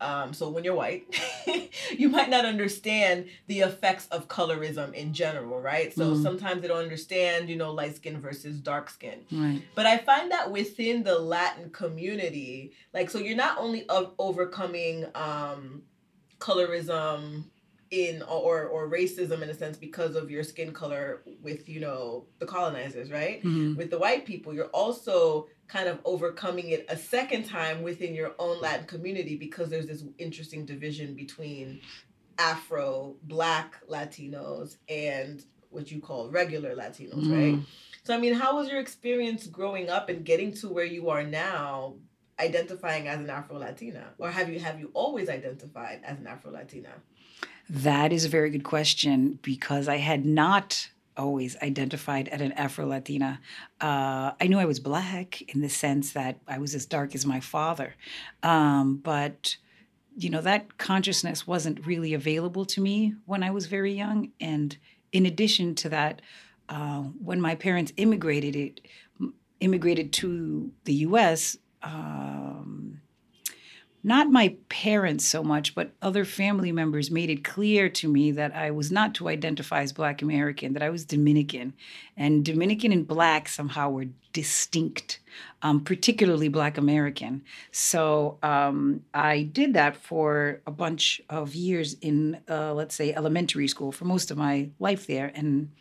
um, 0.00 0.34
so 0.34 0.50
when 0.50 0.62
you're 0.64 0.74
white, 0.74 1.04
you 1.96 2.10
might 2.10 2.28
not 2.28 2.44
understand 2.44 3.26
the 3.46 3.60
effects 3.60 4.06
of 4.08 4.28
colorism 4.28 4.92
in 4.92 5.14
general, 5.14 5.58
right? 5.60 5.94
So 5.94 6.12
Mhm. 6.12 6.22
sometimes 6.22 6.60
they 6.62 6.68
don't 6.68 6.82
understand, 6.82 7.48
you 7.48 7.56
know, 7.56 7.72
light 7.72 7.96
skin 7.96 8.20
versus 8.20 8.60
dark 8.60 8.90
skin. 8.90 9.24
Right. 9.32 9.62
But 9.74 9.86
I 9.86 9.96
find 9.96 10.30
that 10.32 10.50
within 10.52 11.02
the 11.02 11.18
Latin 11.18 11.70
community, 11.70 12.72
like, 12.92 13.08
so 13.08 13.18
you're 13.18 13.36
not 13.36 13.56
only 13.58 13.88
of 13.88 14.12
overcoming 14.18 15.06
um, 15.14 15.82
colorism 16.38 17.44
in 17.90 18.22
or 18.22 18.64
or 18.66 18.88
racism 18.90 19.42
in 19.42 19.48
a 19.48 19.54
sense 19.54 19.76
because 19.76 20.16
of 20.16 20.30
your 20.30 20.42
skin 20.42 20.72
color 20.72 21.22
with 21.42 21.68
you 21.68 21.80
know 21.80 22.26
the 22.38 22.46
colonizers, 22.46 23.10
right? 23.10 23.42
Mhm. 23.42 23.76
With 23.76 23.90
the 23.90 23.98
white 23.98 24.24
people, 24.26 24.52
you're 24.54 24.66
also 24.68 25.48
kind 25.68 25.88
of 25.88 25.98
overcoming 26.04 26.70
it 26.70 26.86
a 26.88 26.96
second 26.96 27.44
time 27.44 27.82
within 27.82 28.14
your 28.14 28.34
own 28.38 28.60
Latin 28.60 28.86
community 28.86 29.36
because 29.36 29.68
there's 29.70 29.86
this 29.86 30.04
interesting 30.18 30.64
division 30.64 31.14
between 31.14 31.80
Afro 32.38 33.16
Black 33.22 33.76
Latinos 33.88 34.76
and 34.88 35.42
what 35.70 35.90
you 35.90 36.00
call 36.00 36.30
regular 36.30 36.74
Latinos, 36.74 37.30
right? 37.30 37.54
Mhm. 37.54 37.66
So 38.04 38.14
I 38.14 38.18
mean, 38.18 38.34
how 38.34 38.56
was 38.56 38.68
your 38.68 38.80
experience 38.80 39.46
growing 39.46 39.90
up 39.90 40.08
and 40.08 40.24
getting 40.24 40.52
to 40.54 40.68
where 40.68 40.84
you 40.84 41.08
are 41.10 41.24
now, 41.24 41.96
identifying 42.38 43.08
as 43.08 43.18
an 43.20 43.30
Afro 43.30 43.58
Latina, 43.58 44.12
or 44.18 44.30
have 44.30 44.48
you 44.52 44.60
have 44.60 44.78
you 44.78 44.90
always 44.94 45.28
identified 45.28 46.00
as 46.04 46.18
an 46.18 46.26
Afro 46.26 46.52
Latina? 46.52 47.02
That 47.68 48.12
is 48.12 48.24
a 48.24 48.28
very 48.28 48.50
good 48.50 48.64
question 48.64 49.38
because 49.42 49.88
I 49.88 49.96
had 49.96 50.24
not 50.24 50.88
always 51.16 51.56
identified 51.62 52.28
as 52.28 52.40
an 52.40 52.52
Afro 52.52 52.86
Latina. 52.86 53.40
Uh, 53.80 54.32
I 54.40 54.46
knew 54.48 54.58
I 54.58 54.66
was 54.66 54.80
black 54.80 55.42
in 55.54 55.62
the 55.62 55.68
sense 55.68 56.12
that 56.12 56.38
I 56.46 56.58
was 56.58 56.74
as 56.74 56.86
dark 56.86 57.14
as 57.14 57.24
my 57.24 57.40
father, 57.40 57.94
um, 58.42 58.98
but 59.02 59.56
you 60.18 60.30
know, 60.30 60.40
that 60.40 60.78
consciousness 60.78 61.46
wasn't 61.46 61.86
really 61.86 62.14
available 62.14 62.64
to 62.64 62.80
me 62.80 63.14
when 63.26 63.42
I 63.42 63.50
was 63.50 63.66
very 63.66 63.92
young. 63.92 64.32
And 64.40 64.76
in 65.12 65.26
addition 65.26 65.74
to 65.76 65.90
that, 65.90 66.22
uh, 66.70 67.02
when 67.02 67.40
my 67.40 67.54
parents 67.54 67.92
immigrated, 67.98 68.56
it 68.56 68.80
immigrated 69.60 70.12
to 70.14 70.72
the 70.84 70.94
U.S. 70.94 71.58
Um, 71.82 73.00
not 74.06 74.30
my 74.30 74.54
parents 74.68 75.26
so 75.26 75.42
much, 75.42 75.74
but 75.74 75.90
other 76.00 76.24
family 76.24 76.70
members 76.70 77.10
made 77.10 77.28
it 77.28 77.42
clear 77.42 77.88
to 77.88 78.06
me 78.06 78.30
that 78.30 78.54
I 78.54 78.70
was 78.70 78.92
not 78.92 79.16
to 79.16 79.28
identify 79.28 79.82
as 79.82 79.92
Black 79.92 80.22
American, 80.22 80.74
that 80.74 80.82
I 80.82 80.90
was 80.90 81.04
Dominican. 81.04 81.74
And 82.16 82.44
Dominican 82.44 82.92
and 82.92 83.04
Black 83.04 83.48
somehow 83.48 83.90
were 83.90 84.06
distinct, 84.32 85.18
um, 85.62 85.80
particularly 85.80 86.46
Black 86.46 86.78
American. 86.78 87.42
So 87.72 88.38
um, 88.44 89.02
I 89.12 89.42
did 89.42 89.74
that 89.74 89.96
for 89.96 90.60
a 90.68 90.70
bunch 90.70 91.20
of 91.28 91.56
years 91.56 91.94
in, 91.94 92.38
uh, 92.48 92.74
let's 92.74 92.94
say, 92.94 93.12
elementary 93.12 93.66
school 93.66 93.90
for 93.90 94.04
most 94.04 94.30
of 94.30 94.38
my 94.38 94.70
life 94.78 95.08
there. 95.08 95.32
And 95.34 95.72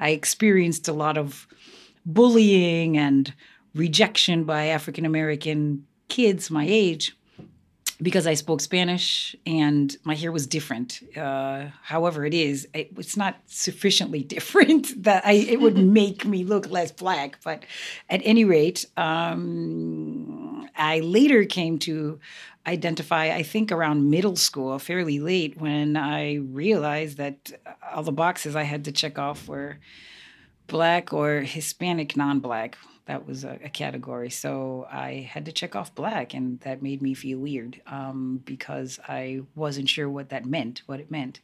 I 0.00 0.12
experienced 0.12 0.88
a 0.88 0.94
lot 0.94 1.18
of 1.18 1.46
bullying 2.06 2.96
and 2.96 3.34
rejection 3.74 4.44
by 4.44 4.68
African 4.68 5.04
American 5.04 5.86
kids 6.08 6.50
my 6.50 6.64
age 6.66 7.14
because 8.02 8.26
I 8.26 8.34
spoke 8.34 8.60
Spanish 8.60 9.36
and 9.46 9.96
my 10.04 10.14
hair 10.14 10.32
was 10.32 10.46
different. 10.46 11.00
Uh, 11.16 11.66
however, 11.82 12.24
it 12.24 12.34
is, 12.34 12.68
it, 12.74 12.90
it's 12.96 13.16
not 13.16 13.36
sufficiently 13.46 14.22
different 14.36 15.02
that 15.02 15.24
I, 15.24 15.32
it 15.32 15.60
would 15.60 15.78
make 16.00 16.24
me 16.24 16.44
look 16.44 16.68
less 16.70 16.90
black. 16.90 17.38
But 17.44 17.64
at 18.10 18.20
any 18.24 18.44
rate, 18.44 18.86
um, 18.96 20.68
I 20.76 21.00
later 21.00 21.44
came 21.44 21.78
to 21.80 22.18
identify, 22.66 23.26
I 23.26 23.42
think 23.42 23.70
around 23.70 24.10
middle 24.10 24.36
school, 24.36 24.78
fairly 24.78 25.20
late, 25.20 25.60
when 25.60 25.96
I 25.96 26.36
realized 26.36 27.18
that 27.18 27.52
all 27.94 28.02
the 28.02 28.12
boxes 28.12 28.56
I 28.56 28.62
had 28.62 28.84
to 28.86 28.92
check 28.92 29.18
off 29.18 29.46
were 29.46 29.78
black 30.66 31.12
or 31.12 31.40
Hispanic 31.40 32.16
non 32.16 32.40
black 32.40 32.78
that 33.06 33.26
was 33.26 33.44
a, 33.44 33.58
a, 33.62 33.68
category. 33.68 34.30
So 34.30 34.86
I 34.90 35.28
had 35.30 35.44
to 35.44 35.52
check 35.52 35.76
off 35.76 35.94
black, 35.94 36.34
and 36.34 36.60
that 36.60 36.82
made 36.82 37.02
me 37.02 37.14
feel 37.14 37.38
weird 37.38 37.80
um, 37.86 38.40
because 38.44 38.98
I 39.06 39.42
wasn't 39.54 39.88
sure 39.88 40.08
what 40.08 40.30
that 40.30 40.46
meant, 40.46 40.82
what 40.86 41.00
it 41.00 41.10
meant. 41.10 41.40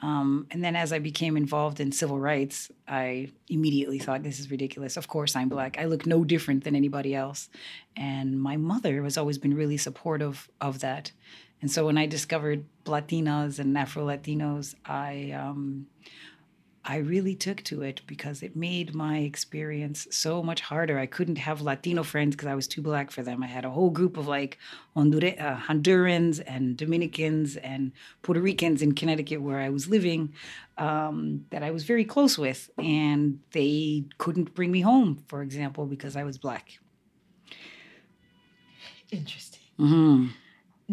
Um, 0.00 0.46
and 0.50 0.64
then 0.64 0.74
as 0.74 0.92
I 0.92 0.98
became 0.98 1.36
involved 1.36 1.78
in 1.78 1.92
civil 1.92 2.18
rights, 2.18 2.70
I 2.88 3.30
immediately 3.48 3.98
thought, 3.98 4.22
this 4.22 4.40
is 4.40 4.50
ridiculous. 4.50 4.96
Of 4.96 5.06
course, 5.06 5.36
I'm 5.36 5.48
black. 5.48 5.78
I 5.78 5.84
look 5.84 6.06
no 6.06 6.24
different 6.24 6.64
than 6.64 6.74
anybody 6.74 7.14
else. 7.14 7.48
And 7.96 8.40
my 8.40 8.56
mother 8.56 9.02
has 9.04 9.18
always 9.18 9.38
been 9.38 9.54
really 9.54 9.76
supportive 9.76 10.48
of 10.60 10.80
that. 10.80 11.12
And 11.60 11.70
so 11.70 11.86
when 11.86 11.98
I 11.98 12.06
discovered 12.06 12.64
Latinas 12.84 13.60
and 13.60 13.76
Afro 13.78 14.06
Latinos, 14.06 14.74
I 14.84 15.30
um, 15.30 15.86
I 16.84 16.96
really 16.96 17.36
took 17.36 17.62
to 17.64 17.82
it 17.82 18.02
because 18.08 18.42
it 18.42 18.56
made 18.56 18.92
my 18.92 19.18
experience 19.18 20.08
so 20.10 20.42
much 20.42 20.60
harder. 20.60 20.98
I 20.98 21.06
couldn't 21.06 21.38
have 21.38 21.60
Latino 21.60 22.02
friends 22.02 22.34
because 22.34 22.48
I 22.48 22.56
was 22.56 22.66
too 22.66 22.82
black 22.82 23.12
for 23.12 23.22
them. 23.22 23.42
I 23.42 23.46
had 23.46 23.64
a 23.64 23.70
whole 23.70 23.90
group 23.90 24.16
of 24.16 24.26
like 24.26 24.58
Hondur- 24.96 25.40
uh, 25.40 25.56
Hondurans 25.58 26.42
and 26.44 26.76
Dominicans 26.76 27.56
and 27.56 27.92
Puerto 28.22 28.40
Ricans 28.40 28.82
in 28.82 28.92
Connecticut 28.94 29.40
where 29.40 29.60
I 29.60 29.68
was 29.68 29.88
living 29.88 30.34
um, 30.76 31.46
that 31.50 31.62
I 31.62 31.70
was 31.70 31.84
very 31.84 32.04
close 32.04 32.36
with, 32.36 32.68
and 32.78 33.38
they 33.52 34.04
couldn't 34.18 34.54
bring 34.54 34.72
me 34.72 34.80
home, 34.80 35.22
for 35.28 35.42
example, 35.42 35.86
because 35.86 36.16
I 36.16 36.24
was 36.24 36.36
black. 36.36 36.78
Interesting. 39.12 39.60
Mm-hmm. 39.78 40.26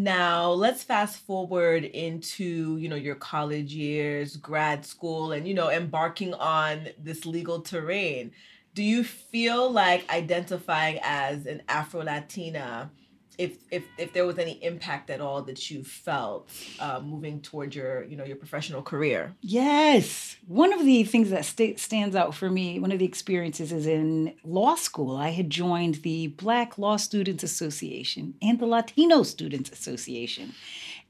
Now, 0.01 0.51
let's 0.51 0.81
fast 0.81 1.17
forward 1.25 1.83
into, 1.83 2.77
you 2.77 2.87
know, 2.87 2.95
your 2.95 3.15
college 3.15 3.73
years, 3.73 4.37
grad 4.37 4.85
school 4.85 5.33
and 5.33 5.45
you 5.45 5.53
know, 5.53 5.69
embarking 5.69 6.33
on 6.35 6.87
this 6.97 7.25
legal 7.25 7.59
terrain. 7.59 8.31
Do 8.73 8.81
you 8.81 9.03
feel 9.03 9.69
like 9.69 10.09
identifying 10.09 10.99
as 11.03 11.45
an 11.45 11.63
Afro-Latina 11.67 12.91
if 13.39 13.57
if 13.71 13.85
if 13.97 14.11
there 14.13 14.25
was 14.25 14.37
any 14.37 14.61
impact 14.63 15.09
at 15.09 15.21
all 15.21 15.41
that 15.41 15.71
you 15.71 15.81
felt 15.83 16.49
uh, 16.79 16.99
moving 16.99 17.41
towards 17.41 17.75
your 17.75 18.03
you 18.03 18.15
know 18.17 18.25
your 18.25 18.35
professional 18.35 18.83
career 18.83 19.33
yes 19.41 20.35
one 20.45 20.73
of 20.73 20.85
the 20.85 21.03
things 21.03 21.29
that 21.29 21.45
st- 21.45 21.79
stands 21.79 22.15
out 22.15 22.35
for 22.35 22.49
me 22.51 22.79
one 22.79 22.91
of 22.91 22.99
the 22.99 23.05
experiences 23.05 23.71
is 23.71 23.87
in 23.87 24.35
law 24.43 24.75
school 24.75 25.15
i 25.15 25.29
had 25.29 25.49
joined 25.49 25.95
the 25.95 26.27
black 26.27 26.77
law 26.77 26.97
students 26.97 27.41
association 27.41 28.35
and 28.41 28.59
the 28.59 28.65
latino 28.65 29.23
students 29.23 29.71
association 29.71 30.53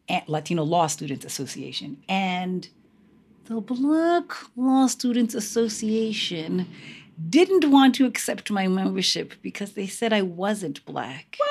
and 0.07 0.23
latino 0.27 0.63
law 0.63 0.85
students 0.85 1.25
association 1.25 1.97
and 2.07 2.69
the 3.45 3.59
black 3.59 4.31
law 4.55 4.85
students 4.85 5.33
association 5.33 6.67
didn't 7.27 7.69
want 7.69 7.95
to 7.95 8.05
accept 8.05 8.49
my 8.51 8.67
membership 8.67 9.33
because 9.41 9.73
they 9.73 9.87
said 9.87 10.13
I 10.13 10.21
wasn't 10.21 10.85
black. 10.85 11.35
What? 11.37 11.48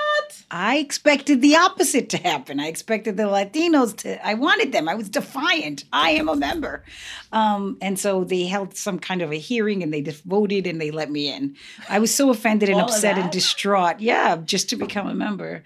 I 0.51 0.79
expected 0.79 1.43
the 1.43 1.57
opposite 1.57 2.09
to 2.11 2.19
happen. 2.19 2.61
I 2.61 2.67
expected 2.67 3.17
the 3.17 3.25
Latinos 3.25 3.97
to, 3.99 4.27
I 4.27 4.35
wanted 4.35 4.73
them. 4.73 4.89
I 4.89 4.95
was 4.95 5.09
defiant. 5.09 5.85
I 5.93 6.11
am 6.11 6.29
a 6.29 6.37
member. 6.37 6.85
Um, 7.33 7.79
and 7.81 7.99
so 7.99 8.25
they 8.25 8.45
held 8.45 8.77
some 8.77 8.99
kind 8.99 9.23
of 9.23 9.33
a 9.33 9.37
hearing 9.37 9.83
and 9.83 9.93
they 9.93 10.03
just 10.03 10.25
voted 10.25 10.67
and 10.67 10.81
they 10.81 10.91
let 10.91 11.11
me 11.11 11.33
in. 11.33 11.57
I 11.89 11.99
was 11.99 12.15
so 12.15 12.31
offended 12.31 12.69
and 12.69 12.81
upset 12.81 13.19
and 13.19 13.31
distraught. 13.31 14.01
Yeah, 14.01 14.37
just 14.37 14.69
to 14.71 14.77
become 14.77 15.07
a 15.07 15.15
member. 15.15 15.63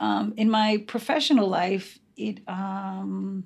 Um, 0.00 0.34
in 0.36 0.50
my 0.50 0.84
professional 0.86 1.48
life, 1.48 1.98
it. 2.16 2.40
Um, 2.48 3.44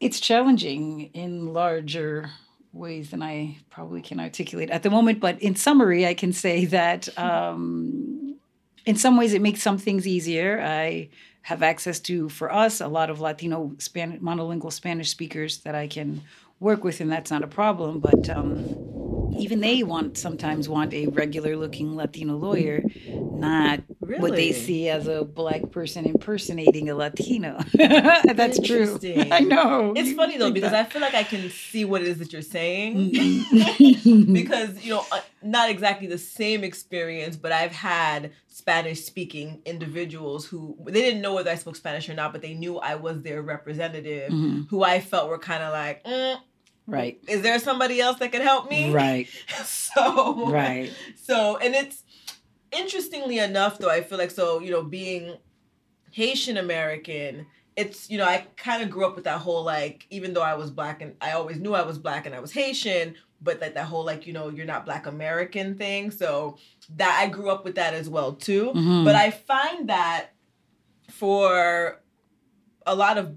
it's 0.00 0.20
challenging 0.20 1.10
in 1.14 1.52
larger 1.52 2.30
ways 2.72 3.10
than 3.10 3.22
I 3.22 3.56
probably 3.70 4.02
can 4.02 4.20
articulate 4.20 4.70
at 4.70 4.82
the 4.82 4.90
moment. 4.90 5.20
But 5.20 5.40
in 5.40 5.56
summary, 5.56 6.06
I 6.06 6.14
can 6.14 6.32
say 6.32 6.66
that 6.66 7.18
um, 7.18 8.35
in 8.86 8.96
some 8.96 9.16
ways 9.16 9.34
it 9.34 9.42
makes 9.42 9.62
some 9.62 9.76
things 9.76 10.06
easier. 10.06 10.60
I 10.62 11.08
have 11.42 11.62
access 11.62 12.00
to, 12.00 12.28
for 12.28 12.52
us, 12.52 12.80
a 12.80 12.88
lot 12.88 13.10
of 13.10 13.20
Latino 13.20 13.72
Spanish, 13.78 14.20
monolingual 14.20 14.72
Spanish 14.72 15.10
speakers 15.10 15.58
that 15.58 15.74
I 15.74 15.86
can 15.88 16.22
work 16.60 16.82
with, 16.84 17.00
and 17.00 17.10
that's 17.10 17.30
not 17.30 17.44
a 17.44 17.48
problem. 17.48 17.98
But 18.00 18.30
um, 18.30 18.85
even 19.38 19.60
they 19.60 19.82
want 19.82 20.18
sometimes 20.18 20.68
want 20.68 20.92
a 20.92 21.06
regular 21.08 21.56
looking 21.56 21.96
Latino 21.96 22.36
lawyer, 22.36 22.82
not 23.08 23.80
really? 24.00 24.20
what 24.20 24.32
they 24.32 24.52
see 24.52 24.88
as 24.88 25.06
a 25.06 25.24
black 25.24 25.70
person 25.70 26.04
impersonating 26.04 26.88
a 26.90 26.94
Latino. 26.94 27.58
that's 27.74 28.60
true. 28.60 28.98
I 29.30 29.40
know. 29.40 29.92
It's 29.96 30.12
funny 30.12 30.38
though 30.38 30.50
because 30.50 30.72
that. 30.72 30.86
I 30.86 30.88
feel 30.88 31.02
like 31.02 31.14
I 31.14 31.22
can 31.22 31.48
see 31.50 31.84
what 31.84 32.02
it 32.02 32.08
is 32.08 32.18
that 32.18 32.32
you're 32.32 32.42
saying 32.42 33.10
because 34.32 34.84
you 34.84 34.90
know 34.90 35.04
uh, 35.12 35.20
not 35.42 35.70
exactly 35.70 36.06
the 36.06 36.18
same 36.18 36.64
experience, 36.64 37.36
but 37.36 37.52
I've 37.52 37.72
had 37.72 38.32
Spanish 38.48 39.04
speaking 39.04 39.60
individuals 39.64 40.46
who 40.46 40.76
they 40.86 41.02
didn't 41.02 41.20
know 41.20 41.34
whether 41.34 41.50
I 41.50 41.56
spoke 41.56 41.76
Spanish 41.76 42.08
or 42.08 42.14
not, 42.14 42.32
but 42.32 42.42
they 42.42 42.54
knew 42.54 42.78
I 42.78 42.94
was 42.94 43.22
their 43.22 43.42
representative, 43.42 44.32
mm-hmm. 44.32 44.62
who 44.70 44.82
I 44.82 45.00
felt 45.00 45.28
were 45.28 45.38
kind 45.38 45.62
of 45.62 45.72
like. 45.72 46.04
Mm, 46.04 46.38
Right. 46.86 47.18
Is 47.26 47.42
there 47.42 47.58
somebody 47.58 48.00
else 48.00 48.18
that 48.20 48.32
can 48.32 48.42
help 48.42 48.70
me? 48.70 48.92
Right. 48.92 49.28
so 49.64 50.50
Right. 50.50 50.92
So 51.16 51.56
and 51.56 51.74
it's 51.74 52.04
interestingly 52.72 53.38
enough 53.38 53.78
though, 53.78 53.90
I 53.90 54.02
feel 54.02 54.18
like 54.18 54.30
so, 54.30 54.60
you 54.60 54.70
know, 54.70 54.82
being 54.82 55.36
Haitian 56.12 56.56
American, 56.56 57.46
it's 57.76 58.08
you 58.08 58.18
know, 58.18 58.24
I 58.24 58.46
kind 58.56 58.82
of 58.82 58.90
grew 58.90 59.04
up 59.04 59.16
with 59.16 59.24
that 59.24 59.38
whole 59.38 59.64
like, 59.64 60.06
even 60.10 60.32
though 60.32 60.42
I 60.42 60.54
was 60.54 60.70
black 60.70 61.02
and 61.02 61.14
I 61.20 61.32
always 61.32 61.58
knew 61.58 61.74
I 61.74 61.82
was 61.82 61.98
black 61.98 62.26
and 62.26 62.34
I 62.34 62.40
was 62.40 62.52
Haitian, 62.52 63.16
but 63.42 63.60
that 63.60 63.74
that 63.74 63.86
whole 63.86 64.04
like, 64.04 64.26
you 64.26 64.32
know, 64.32 64.48
you're 64.48 64.66
not 64.66 64.84
black 64.84 65.06
American 65.06 65.76
thing. 65.76 66.10
So 66.10 66.56
that 66.96 67.18
I 67.20 67.28
grew 67.28 67.50
up 67.50 67.64
with 67.64 67.74
that 67.74 67.94
as 67.94 68.08
well 68.08 68.32
too. 68.32 68.66
Mm-hmm. 68.66 69.04
But 69.04 69.14
I 69.16 69.30
find 69.30 69.88
that 69.88 70.30
for 71.10 72.00
a 72.86 72.94
lot 72.94 73.18
of 73.18 73.36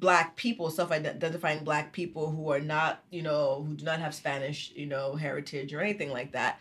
black 0.00 0.34
people, 0.36 0.70
self-identifying 0.70 1.62
black 1.62 1.92
people 1.92 2.30
who 2.30 2.50
are 2.50 2.60
not, 2.60 3.04
you 3.10 3.22
know, 3.22 3.64
who 3.66 3.74
do 3.74 3.84
not 3.84 4.00
have 4.00 4.14
Spanish, 4.14 4.72
you 4.74 4.86
know, 4.86 5.14
heritage 5.14 5.72
or 5.72 5.80
anything 5.80 6.10
like 6.10 6.32
that. 6.32 6.58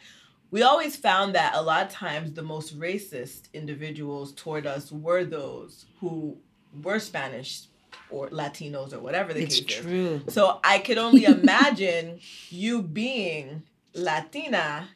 We 0.51 0.63
always 0.63 0.95
found 0.95 1.35
that 1.35 1.55
a 1.55 1.61
lot 1.61 1.85
of 1.85 1.91
times 1.91 2.33
the 2.33 2.41
most 2.41 2.77
racist 2.77 3.51
individuals 3.53 4.33
toward 4.33 4.67
us 4.67 4.91
were 4.91 5.23
those 5.23 5.85
who 5.99 6.37
were 6.83 6.99
Spanish 6.99 7.63
or 8.09 8.29
Latinos 8.29 8.93
or 8.93 8.99
whatever 8.99 9.33
the 9.33 9.43
it's 9.43 9.59
case 9.59 9.79
true. 9.79 10.21
is. 10.25 10.33
So 10.33 10.59
I 10.63 10.79
could 10.79 10.97
only 10.97 11.25
imagine 11.25 12.19
you 12.49 12.81
being 12.81 13.63
Latina 13.93 14.89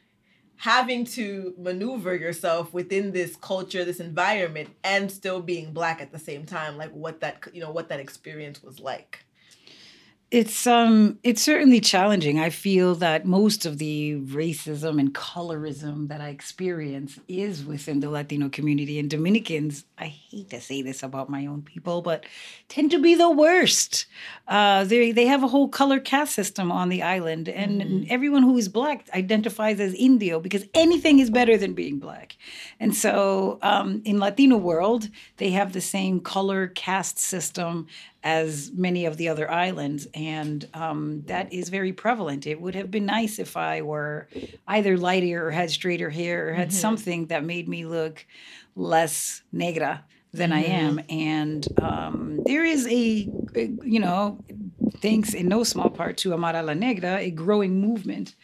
having 0.64 1.04
to 1.04 1.52
maneuver 1.58 2.16
yourself 2.16 2.72
within 2.72 3.12
this 3.12 3.36
culture 3.36 3.84
this 3.84 4.00
environment 4.00 4.66
and 4.82 5.12
still 5.12 5.42
being 5.42 5.74
black 5.74 6.00
at 6.00 6.10
the 6.10 6.18
same 6.18 6.46
time 6.46 6.78
like 6.78 6.90
what 6.92 7.20
that 7.20 7.38
you 7.52 7.60
know 7.60 7.70
what 7.70 7.90
that 7.90 8.00
experience 8.00 8.62
was 8.62 8.80
like 8.80 9.26
It's 10.30 10.66
um 10.66 11.18
it's 11.22 11.42
certainly 11.42 11.80
challenging. 11.80 12.40
I 12.40 12.50
feel 12.50 12.96
that 12.96 13.24
most 13.24 13.66
of 13.66 13.78
the 13.78 14.16
racism 14.16 14.98
and 14.98 15.14
colorism 15.14 16.08
that 16.08 16.20
I 16.20 16.30
experience 16.30 17.20
is 17.28 17.64
within 17.64 18.00
the 18.00 18.10
Latino 18.10 18.48
community 18.48 18.98
and 18.98 19.08
Dominicans. 19.08 19.84
I 19.96 20.06
hate 20.06 20.50
to 20.50 20.60
say 20.60 20.82
this 20.82 21.02
about 21.04 21.30
my 21.30 21.46
own 21.46 21.62
people, 21.62 22.02
but 22.02 22.24
tend 22.68 22.90
to 22.90 22.98
be 22.98 23.14
the 23.14 23.30
worst. 23.30 24.06
Uh, 24.48 24.82
they 24.84 25.12
they 25.12 25.26
have 25.26 25.44
a 25.44 25.48
whole 25.48 25.68
color 25.68 26.00
caste 26.00 26.34
system 26.34 26.72
on 26.72 26.88
the 26.88 27.02
island, 27.02 27.48
and 27.48 27.82
mm-hmm. 27.82 28.04
everyone 28.08 28.42
who 28.42 28.56
is 28.56 28.68
black 28.68 29.08
identifies 29.14 29.78
as 29.78 29.94
Indio 29.94 30.40
because 30.40 30.64
anything 30.74 31.20
is 31.20 31.30
better 31.30 31.56
than 31.56 31.74
being 31.74 31.98
black. 31.98 32.36
And 32.80 32.94
so 32.94 33.58
um, 33.62 34.02
in 34.04 34.18
Latino 34.18 34.56
world, 34.56 35.08
they 35.36 35.50
have 35.50 35.72
the 35.72 35.80
same 35.80 36.18
color 36.18 36.68
caste 36.68 37.18
system 37.18 37.86
as 38.24 38.72
many 38.72 39.04
of 39.04 39.18
the 39.18 39.28
other 39.28 39.48
islands. 39.50 40.08
And 40.14 40.66
um, 40.72 41.22
that 41.26 41.52
is 41.52 41.68
very 41.68 41.92
prevalent. 41.92 42.46
It 42.46 42.58
would 42.58 42.74
have 42.74 42.90
been 42.90 43.04
nice 43.04 43.38
if 43.38 43.56
I 43.56 43.82
were 43.82 44.28
either 44.66 44.96
lighter 44.96 45.46
or 45.46 45.50
had 45.50 45.70
straighter 45.70 46.08
hair 46.08 46.48
or 46.48 46.52
had 46.54 46.68
mm-hmm. 46.68 46.76
something 46.76 47.26
that 47.26 47.44
made 47.44 47.68
me 47.68 47.84
look 47.84 48.26
less 48.74 49.42
negra 49.52 50.04
than 50.32 50.50
mm-hmm. 50.50 50.58
I 50.58 50.74
am. 50.74 51.00
And 51.10 51.68
um, 51.80 52.40
there 52.44 52.64
is 52.64 52.86
a, 52.86 53.28
a, 53.54 53.70
you 53.84 54.00
know, 54.00 54.42
thanks 55.00 55.34
in 55.34 55.46
no 55.46 55.62
small 55.62 55.90
part 55.90 56.16
to 56.18 56.32
Amara 56.32 56.62
La 56.62 56.72
Negra, 56.72 57.18
a 57.18 57.30
growing 57.30 57.78
movement 57.78 58.34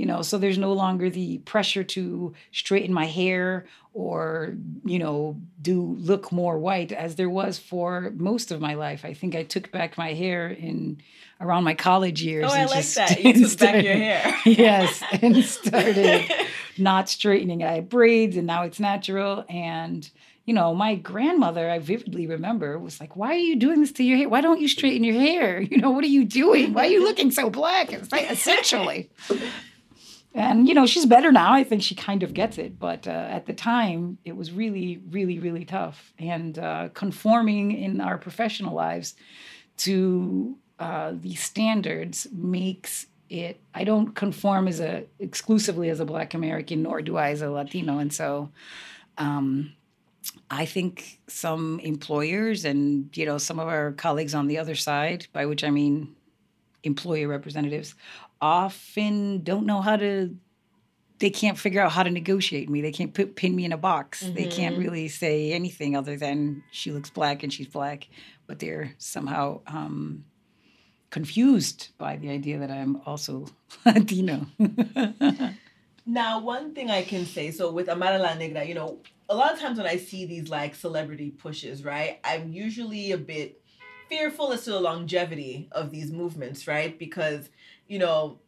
you 0.00 0.06
know 0.06 0.22
so 0.22 0.38
there's 0.38 0.56
no 0.56 0.72
longer 0.72 1.10
the 1.10 1.36
pressure 1.40 1.84
to 1.84 2.32
straighten 2.52 2.94
my 2.94 3.04
hair 3.04 3.66
or 3.92 4.56
you 4.82 4.98
know 4.98 5.38
do 5.60 5.94
look 5.98 6.32
more 6.32 6.58
white 6.58 6.90
as 6.90 7.16
there 7.16 7.28
was 7.28 7.58
for 7.58 8.10
most 8.16 8.50
of 8.50 8.62
my 8.62 8.72
life 8.72 9.04
i 9.04 9.12
think 9.12 9.34
i 9.34 9.42
took 9.42 9.70
back 9.70 9.98
my 9.98 10.14
hair 10.14 10.48
in 10.48 10.98
around 11.38 11.64
my 11.64 11.74
college 11.74 12.22
years 12.22 12.46
oh 12.48 12.54
i 12.54 12.64
like 12.64 12.86
that 12.86 13.22
you 13.24 13.34
took 13.34 13.50
started, 13.50 13.76
back 13.78 13.84
your 13.84 13.94
hair 13.94 14.34
yes 14.46 15.02
and 15.20 15.36
started 15.44 16.24
not 16.78 17.10
straightening 17.10 17.62
i 17.62 17.72
had 17.72 17.88
braids 17.90 18.38
and 18.38 18.46
now 18.46 18.62
it's 18.62 18.80
natural 18.80 19.44
and 19.50 20.10
you 20.46 20.54
know, 20.54 20.74
my 20.74 20.96
grandmother, 20.96 21.70
I 21.70 21.78
vividly 21.78 22.26
remember, 22.26 22.76
was 22.76 22.98
like, 22.98 23.14
Why 23.14 23.28
are 23.28 23.34
you 23.34 23.54
doing 23.54 23.82
this 23.82 23.92
to 23.92 24.02
your 24.02 24.16
hair? 24.16 24.28
Why 24.28 24.40
don't 24.40 24.58
you 24.60 24.66
straighten 24.66 25.04
your 25.04 25.14
hair? 25.14 25.60
You 25.60 25.76
know, 25.76 25.92
what 25.92 26.02
are 26.02 26.08
you 26.08 26.24
doing? 26.24 26.72
Why 26.72 26.86
are 26.86 26.90
you 26.90 27.04
looking 27.04 27.30
so 27.30 27.50
black? 27.50 27.92
It's 27.92 28.10
like, 28.10 28.28
essentially 28.28 29.10
and 30.34 30.68
you 30.68 30.74
know 30.74 30.86
she's 30.86 31.06
better 31.06 31.32
now 31.32 31.52
i 31.52 31.64
think 31.64 31.82
she 31.82 31.94
kind 31.94 32.22
of 32.22 32.34
gets 32.34 32.58
it 32.58 32.78
but 32.78 33.06
uh, 33.06 33.10
at 33.10 33.46
the 33.46 33.52
time 33.52 34.18
it 34.24 34.36
was 34.36 34.52
really 34.52 35.00
really 35.10 35.38
really 35.38 35.64
tough. 35.64 36.12
And 36.18 36.58
uh, 36.58 36.88
conforming 36.94 37.72
in 37.72 38.00
our 38.00 38.18
professional 38.18 38.74
lives 38.74 39.14
to 39.78 40.56
uh, 40.78 41.12
these 41.14 41.42
standards 41.42 42.26
makes 42.32 43.06
it 43.28 43.60
i 43.74 43.84
don't 43.84 44.14
conform 44.14 44.66
as 44.68 44.80
a 44.80 45.04
exclusively 45.18 45.88
as 45.88 46.00
a 46.00 46.04
black 46.04 46.34
american 46.34 46.82
nor 46.82 47.00
do 47.02 47.16
i 47.16 47.30
as 47.30 47.42
a 47.42 47.50
latino. 47.50 47.98
And 47.98 48.12
so 48.12 48.50
um, 49.18 49.72
I 50.50 50.64
think 50.64 51.20
some 51.28 51.80
employers 51.80 52.64
and 52.64 53.16
you 53.16 53.26
know 53.26 53.38
some 53.38 53.58
of 53.58 53.68
our 53.68 53.92
colleagues 53.92 54.34
on 54.34 54.46
the 54.46 54.58
other 54.58 54.74
side, 54.74 55.26
by 55.32 55.46
which 55.46 55.64
I 55.64 55.70
mean 55.70 56.14
employer 56.82 57.28
representatives, 57.28 57.94
often 58.40 59.42
don't 59.42 59.66
know 59.66 59.80
how 59.80 59.96
to 59.96 60.34
they 61.20 61.30
can't 61.30 61.58
figure 61.58 61.82
out 61.82 61.92
how 61.92 62.02
to 62.02 62.10
negotiate 62.10 62.68
me. 62.70 62.80
They 62.80 62.92
can't 62.92 63.12
put 63.12 63.36
pin 63.36 63.54
me 63.54 63.66
in 63.66 63.72
a 63.72 63.78
box. 63.78 64.24
Mm-hmm. 64.24 64.34
They 64.34 64.46
can't 64.46 64.74
mm-hmm. 64.74 64.84
really 64.84 65.08
say 65.08 65.52
anything 65.52 65.94
other 65.94 66.16
than 66.16 66.62
she 66.70 66.92
looks 66.92 67.10
black 67.10 67.42
and 67.42 67.52
she's 67.52 67.68
black, 67.68 68.08
but 68.46 68.58
they're 68.58 68.94
somehow 68.96 69.60
um, 69.66 70.24
confused 71.10 71.90
by 71.98 72.16
the 72.16 72.30
idea 72.30 72.58
that 72.58 72.70
I'm 72.70 73.02
also 73.04 73.46
Latino. 73.86 74.46
now, 76.06 76.40
one 76.40 76.74
thing 76.74 76.90
I 76.90 77.02
can 77.02 77.26
say, 77.26 77.50
so 77.50 77.70
with 77.70 77.90
Amara 77.90 78.18
La 78.18 78.34
Negra, 78.34 78.64
you 78.64 78.74
know, 78.74 78.98
a 79.28 79.34
lot 79.34 79.52
of 79.52 79.60
times 79.60 79.76
when 79.76 79.86
I 79.86 79.96
see 79.96 80.24
these 80.24 80.48
like 80.48 80.74
celebrity 80.74 81.30
pushes, 81.30 81.84
right, 81.84 82.18
I'm 82.24 82.50
usually 82.50 83.12
a 83.12 83.18
bit 83.18 83.59
fearful 84.10 84.52
as 84.52 84.64
to 84.64 84.72
the 84.72 84.80
longevity 84.80 85.68
of 85.72 85.90
these 85.90 86.12
movements, 86.12 86.66
right? 86.66 86.98
Because 86.98 87.48
you 87.88 87.98
know, 87.98 88.38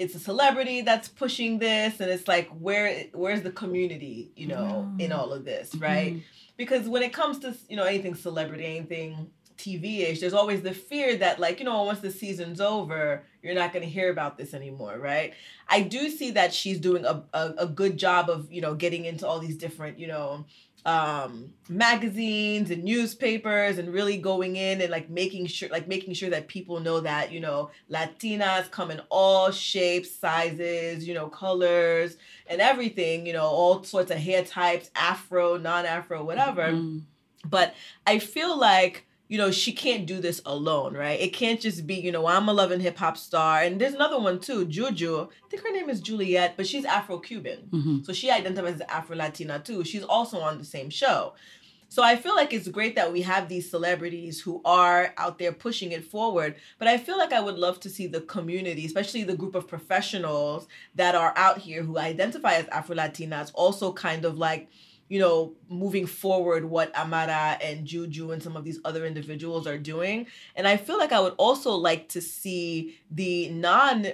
it's 0.00 0.14
a 0.14 0.18
celebrity 0.18 0.80
that's 0.80 1.08
pushing 1.08 1.58
this 1.58 2.00
and 2.00 2.10
it's 2.10 2.26
like 2.26 2.48
where 2.48 3.04
where's 3.12 3.42
the 3.42 3.52
community 3.52 4.32
you 4.34 4.46
know 4.46 4.90
in 4.98 5.12
all 5.12 5.30
of 5.30 5.44
this 5.44 5.74
right 5.74 6.14
mm-hmm. 6.14 6.20
because 6.56 6.88
when 6.88 7.02
it 7.02 7.12
comes 7.12 7.38
to 7.38 7.54
you 7.68 7.76
know 7.76 7.84
anything 7.84 8.14
celebrity 8.14 8.64
anything 8.64 9.30
tv-ish 9.58 10.18
there's 10.18 10.32
always 10.32 10.62
the 10.62 10.72
fear 10.72 11.16
that 11.16 11.38
like 11.38 11.58
you 11.58 11.66
know 11.66 11.82
once 11.82 12.00
the 12.00 12.10
season's 12.10 12.62
over 12.62 13.22
you're 13.42 13.54
not 13.54 13.74
going 13.74 13.84
to 13.84 13.90
hear 13.90 14.10
about 14.10 14.38
this 14.38 14.54
anymore 14.54 14.98
right 14.98 15.34
i 15.68 15.82
do 15.82 16.08
see 16.08 16.30
that 16.30 16.54
she's 16.54 16.80
doing 16.80 17.04
a, 17.04 17.22
a, 17.34 17.54
a 17.58 17.66
good 17.66 17.98
job 17.98 18.30
of 18.30 18.50
you 18.50 18.62
know 18.62 18.74
getting 18.74 19.04
into 19.04 19.26
all 19.26 19.38
these 19.38 19.58
different 19.58 19.98
you 19.98 20.06
know 20.06 20.46
um 20.86 21.52
magazines 21.68 22.70
and 22.70 22.82
newspapers 22.82 23.76
and 23.76 23.92
really 23.92 24.16
going 24.16 24.56
in 24.56 24.80
and 24.80 24.90
like 24.90 25.10
making 25.10 25.46
sure 25.46 25.68
like 25.68 25.86
making 25.86 26.14
sure 26.14 26.30
that 26.30 26.48
people 26.48 26.80
know 26.80 27.00
that 27.00 27.30
you 27.30 27.38
know 27.38 27.70
latinas 27.90 28.70
come 28.70 28.90
in 28.90 29.00
all 29.10 29.50
shapes 29.50 30.10
sizes 30.10 31.06
you 31.06 31.12
know 31.12 31.28
colors 31.28 32.16
and 32.46 32.62
everything 32.62 33.26
you 33.26 33.32
know 33.32 33.44
all 33.44 33.82
sorts 33.82 34.10
of 34.10 34.16
hair 34.16 34.42
types 34.42 34.90
afro 34.94 35.58
non-afro 35.58 36.24
whatever 36.24 36.68
mm-hmm. 36.68 36.98
but 37.46 37.74
i 38.06 38.18
feel 38.18 38.58
like 38.58 39.06
you 39.30 39.38
know, 39.38 39.52
she 39.52 39.72
can't 39.72 40.06
do 40.06 40.20
this 40.20 40.42
alone, 40.44 40.94
right? 40.94 41.20
It 41.20 41.32
can't 41.32 41.60
just 41.60 41.86
be, 41.86 41.94
you 41.94 42.10
know, 42.10 42.26
I'm 42.26 42.48
a 42.48 42.52
Love 42.52 42.72
and 42.72 42.82
Hip 42.82 42.98
Hop 42.98 43.16
star. 43.16 43.62
And 43.62 43.80
there's 43.80 43.94
another 43.94 44.18
one 44.18 44.40
too, 44.40 44.64
Juju. 44.64 45.20
I 45.20 45.48
think 45.48 45.62
her 45.62 45.72
name 45.72 45.88
is 45.88 46.00
Juliet, 46.00 46.54
but 46.56 46.66
she's 46.66 46.84
Afro 46.84 47.20
Cuban. 47.20 47.68
Mm-hmm. 47.70 48.02
So 48.02 48.12
she 48.12 48.28
identifies 48.28 48.74
as 48.74 48.80
Afro 48.88 49.14
Latina 49.14 49.60
too. 49.60 49.84
She's 49.84 50.02
also 50.02 50.40
on 50.40 50.58
the 50.58 50.64
same 50.64 50.90
show. 50.90 51.34
So 51.88 52.02
I 52.02 52.16
feel 52.16 52.34
like 52.34 52.52
it's 52.52 52.66
great 52.66 52.96
that 52.96 53.12
we 53.12 53.22
have 53.22 53.48
these 53.48 53.70
celebrities 53.70 54.40
who 54.40 54.60
are 54.64 55.14
out 55.16 55.38
there 55.38 55.52
pushing 55.52 55.92
it 55.92 56.04
forward. 56.04 56.56
But 56.80 56.88
I 56.88 56.98
feel 56.98 57.16
like 57.16 57.32
I 57.32 57.40
would 57.40 57.56
love 57.56 57.78
to 57.80 57.90
see 57.90 58.08
the 58.08 58.22
community, 58.22 58.84
especially 58.84 59.22
the 59.22 59.36
group 59.36 59.54
of 59.54 59.68
professionals 59.68 60.66
that 60.96 61.14
are 61.14 61.32
out 61.36 61.58
here 61.58 61.84
who 61.84 61.98
identify 61.98 62.54
as 62.54 62.66
Afro 62.68 62.96
Latinas, 62.96 63.52
also 63.54 63.92
kind 63.92 64.24
of 64.24 64.38
like 64.38 64.68
you 65.10 65.18
know, 65.18 65.52
moving 65.68 66.06
forward 66.06 66.64
what 66.64 66.96
Amara 66.96 67.58
and 67.60 67.84
Juju 67.84 68.30
and 68.30 68.40
some 68.40 68.56
of 68.56 68.64
these 68.64 68.78
other 68.84 69.04
individuals 69.04 69.66
are 69.66 69.76
doing. 69.76 70.28
And 70.54 70.68
I 70.68 70.76
feel 70.76 70.98
like 70.98 71.10
I 71.10 71.18
would 71.18 71.34
also 71.36 71.72
like 71.72 72.08
to 72.10 72.20
see 72.20 72.96
the 73.10 73.50
non 73.50 74.06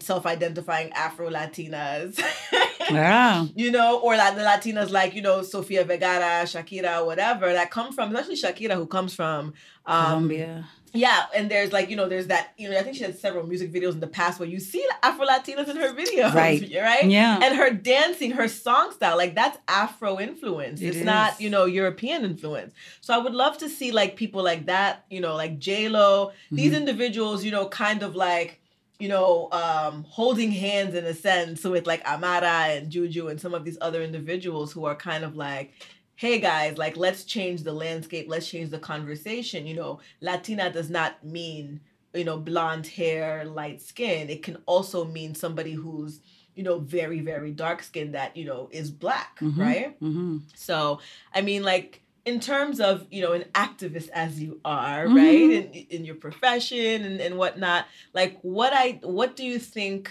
self-identifying 0.00 0.92
Afro 0.92 1.30
Latinas. 1.30 2.22
yeah. 2.90 3.46
You 3.56 3.72
know, 3.72 3.98
or 3.98 4.16
like 4.16 4.36
the 4.36 4.42
Latinas 4.42 4.90
like, 4.90 5.14
you 5.16 5.20
know, 5.20 5.42
Sofia 5.42 5.84
Vergara, 5.84 6.44
Shakira, 6.44 7.04
whatever, 7.04 7.52
that 7.52 7.72
come 7.72 7.92
from, 7.92 8.14
especially 8.14 8.36
Shakira, 8.36 8.74
who 8.74 8.86
comes 8.86 9.14
from 9.14 9.52
um, 9.84 10.06
Colombia. 10.06 10.68
Yeah, 10.96 11.26
and 11.34 11.50
there's 11.50 11.72
like 11.72 11.90
you 11.90 11.96
know 11.96 12.08
there's 12.08 12.26
that 12.28 12.52
you 12.56 12.70
know 12.70 12.78
I 12.78 12.82
think 12.82 12.96
she 12.96 13.04
had 13.04 13.18
several 13.18 13.46
music 13.46 13.72
videos 13.72 13.92
in 13.92 14.00
the 14.00 14.06
past 14.06 14.40
where 14.40 14.48
you 14.48 14.60
see 14.60 14.84
Afro 15.02 15.26
Latinas 15.26 15.68
in 15.68 15.76
her 15.76 15.92
videos, 15.94 16.34
right? 16.34 16.62
Right? 16.76 17.04
Yeah. 17.04 17.40
And 17.42 17.56
her 17.56 17.70
dancing, 17.70 18.32
her 18.32 18.48
song 18.48 18.92
style, 18.92 19.16
like 19.16 19.34
that's 19.34 19.58
Afro 19.68 20.20
influence. 20.20 20.80
It 20.80 20.88
it's 20.88 20.96
is. 20.98 21.04
not 21.04 21.40
you 21.40 21.50
know 21.50 21.64
European 21.64 22.24
influence. 22.24 22.74
So 23.00 23.14
I 23.14 23.18
would 23.18 23.34
love 23.34 23.58
to 23.58 23.68
see 23.68 23.92
like 23.92 24.16
people 24.16 24.42
like 24.42 24.66
that, 24.66 25.04
you 25.10 25.20
know, 25.20 25.34
like 25.34 25.58
J 25.58 25.88
Lo, 25.88 26.28
mm-hmm. 26.28 26.56
these 26.56 26.72
individuals, 26.72 27.44
you 27.44 27.50
know, 27.50 27.66
kind 27.68 28.02
of 28.02 28.16
like 28.16 28.60
you 28.98 29.08
know, 29.08 29.48
um, 29.52 30.04
holding 30.08 30.50
hands 30.50 30.94
in 30.94 31.04
a 31.04 31.12
sense 31.12 31.62
with 31.64 31.86
like 31.86 32.06
Amara 32.06 32.68
and 32.70 32.90
Juju 32.90 33.28
and 33.28 33.40
some 33.40 33.52
of 33.52 33.64
these 33.64 33.76
other 33.80 34.02
individuals 34.02 34.72
who 34.72 34.86
are 34.86 34.94
kind 34.94 35.22
of 35.22 35.36
like, 35.36 35.74
hey 36.16 36.38
guys, 36.38 36.78
like 36.78 36.96
let's 36.96 37.24
change 37.24 37.62
the 37.62 37.72
landscape, 37.72 38.26
let's 38.28 38.48
change 38.48 38.70
the 38.70 38.78
conversation. 38.78 39.66
You 39.66 39.76
know, 39.76 40.00
Latina 40.20 40.72
does 40.72 40.90
not 40.90 41.22
mean, 41.22 41.80
you 42.14 42.24
know, 42.24 42.38
blonde 42.38 42.86
hair, 42.86 43.44
light 43.44 43.82
skin. 43.82 44.30
It 44.30 44.42
can 44.42 44.56
also 44.64 45.04
mean 45.04 45.34
somebody 45.34 45.74
who's, 45.74 46.20
you 46.54 46.62
know, 46.62 46.78
very, 46.78 47.20
very 47.20 47.52
dark 47.52 47.82
skinned 47.82 48.14
that, 48.14 48.34
you 48.34 48.46
know, 48.46 48.70
is 48.72 48.90
black, 48.90 49.38
mm-hmm. 49.40 49.60
right? 49.60 50.00
Mm-hmm. 50.00 50.38
So, 50.54 51.00
I 51.34 51.42
mean, 51.42 51.62
like, 51.62 52.02
in 52.24 52.40
terms 52.40 52.80
of 52.80 53.06
you 53.08 53.22
know 53.22 53.34
an 53.34 53.44
activist 53.54 54.08
as 54.08 54.42
you 54.42 54.60
are 54.64 55.06
mm-hmm. 55.06 55.16
right 55.16 55.74
in, 55.74 55.86
in 55.90 56.04
your 56.04 56.16
profession 56.16 57.04
and, 57.04 57.20
and 57.20 57.38
whatnot 57.38 57.86
like 58.14 58.36
what 58.42 58.72
i 58.72 58.98
what 59.04 59.36
do 59.36 59.44
you 59.44 59.60
think 59.60 60.10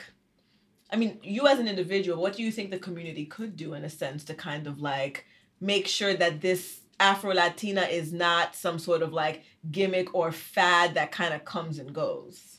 i 0.92 0.96
mean 0.96 1.20
you 1.22 1.46
as 1.46 1.60
an 1.60 1.68
individual 1.68 2.22
what 2.22 2.34
do 2.38 2.42
you 2.42 2.54
think 2.54 2.72
the 2.72 2.80
community 2.80 3.26
could 3.26 3.58
do 3.58 3.74
in 3.74 3.84
a 3.84 3.90
sense 3.90 4.24
to 4.24 4.34
kind 4.34 4.66
of 4.66 4.80
like 4.80 5.26
make 5.60 5.88
sure 5.88 6.14
that 6.14 6.42
this 6.42 6.82
Afro 7.00 7.34
Latina 7.34 7.82
is 7.82 8.14
not 8.14 8.56
some 8.56 8.80
sort 8.80 9.02
of 9.02 9.14
like 9.14 9.44
gimmick 9.72 10.14
or 10.14 10.32
fad 10.32 10.94
that 10.96 11.12
kind 11.12 11.34
of 11.34 11.46
comes 11.46 11.80
and 11.80 11.94
goes? 11.94 12.58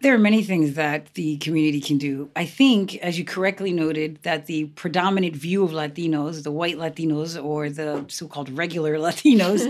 There 0.00 0.12
are 0.12 0.18
many 0.18 0.42
things 0.42 0.74
that 0.74 1.14
the 1.14 1.36
community 1.36 1.80
can 1.80 1.96
do. 1.96 2.28
I 2.34 2.44
think, 2.44 2.96
as 2.96 3.20
you 3.20 3.24
correctly 3.24 3.72
noted, 3.72 4.18
that 4.22 4.46
the 4.46 4.64
predominant 4.64 5.36
view 5.36 5.62
of 5.62 5.70
Latinos, 5.70 6.42
the 6.42 6.50
white 6.50 6.76
Latinos 6.76 7.42
or 7.42 7.70
the 7.70 8.04
so 8.08 8.26
called 8.26 8.48
regular 8.50 8.96
Latinos, 8.98 9.62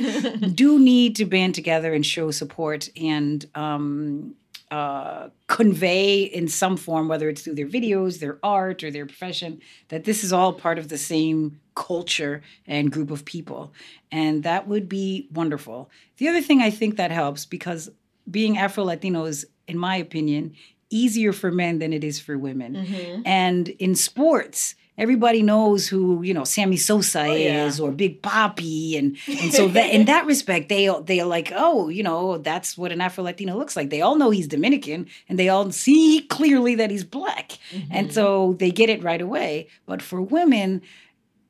do 0.57 0.79
need 0.79 1.17
to 1.17 1.27
band 1.27 1.55
together 1.55 1.93
and 1.93 2.07
show 2.07 2.31
support 2.31 2.89
and 2.97 3.45
um, 3.55 4.35
uh, 4.71 5.29
convey 5.49 6.23
in 6.23 6.49
some 6.49 6.79
form, 6.79 7.09
whether 7.09 7.29
it's 7.29 7.43
through 7.43 7.57
their 7.57 7.69
videos, 7.69 8.21
their 8.21 8.39
art, 8.43 8.83
or 8.83 8.91
their 8.91 9.05
profession, 9.05 9.61
that 9.89 10.05
this 10.05 10.25
is 10.25 10.33
all 10.33 10.55
part 10.55 10.79
of 10.79 10.89
the 10.89 10.97
same 10.97 11.61
culture 11.75 12.43
and 12.67 12.91
group 12.91 13.11
of 13.11 13.25
people. 13.25 13.73
And 14.11 14.43
that 14.43 14.69
would 14.69 14.89
be 14.89 15.29
wonderful. 15.33 15.91
The 16.19 16.29
other 16.29 16.43
thing 16.43 16.61
I 16.61 16.71
think 16.71 16.97
that 16.97 17.11
helps 17.11 17.47
because 17.47 17.91
being 18.31 18.59
Afro 18.59 18.85
Latino 18.85 19.25
is, 19.25 19.47
in 19.67 19.79
my 19.79 19.97
opinion, 19.97 20.55
easier 20.91 21.33
for 21.33 21.51
men 21.51 21.79
than 21.79 21.93
it 21.93 22.05
is 22.05 22.21
for 22.21 22.39
women. 22.39 22.75
Mm-hmm. 22.75 23.23
And 23.25 23.69
in 23.69 23.95
sports, 23.95 24.75
everybody 24.99 25.43
knows 25.43 25.89
who 25.89 26.23
you 26.23 26.35
know 26.35 26.45
Sammy 26.45 26.77
Sosa 26.77 27.25
oh, 27.25 27.33
is 27.33 27.81
or 27.81 27.91
Big 27.91 28.23
Papi, 28.23 28.99
and 28.99 29.17
and 29.27 29.53
so 29.53 29.69
that 29.77 29.91
in 29.91 30.05
that 30.07 30.27
respect, 30.27 30.69
they 30.69 30.89
they 31.05 31.21
are 31.21 31.27
like, 31.27 31.53
oh, 31.55 31.89
you 31.89 32.03
know, 32.03 32.39
that's 32.39 32.77
what 32.77 32.93
an 32.93 33.01
Afro 33.01 33.25
Latino 33.25 33.57
looks 33.57 33.77
like. 33.77 33.91
They 33.91 34.01
all 34.01 34.17
know 34.17 34.31
he's 34.31 34.49
Dominican, 34.49 35.07
and 35.29 35.39
they 35.39 35.49
all 35.49 35.71
see 35.73 36.27
clearly 36.29 36.75
that 36.77 36.91
he's 36.91 37.05
black, 37.05 37.59
mm-hmm. 37.71 37.91
and 37.91 38.13
so 38.13 38.55
they 38.59 38.71
get 38.71 38.91
it 38.91 39.03
right 39.03 39.21
away. 39.21 39.69
But 39.87 40.03
for 40.03 40.21
women, 40.21 40.83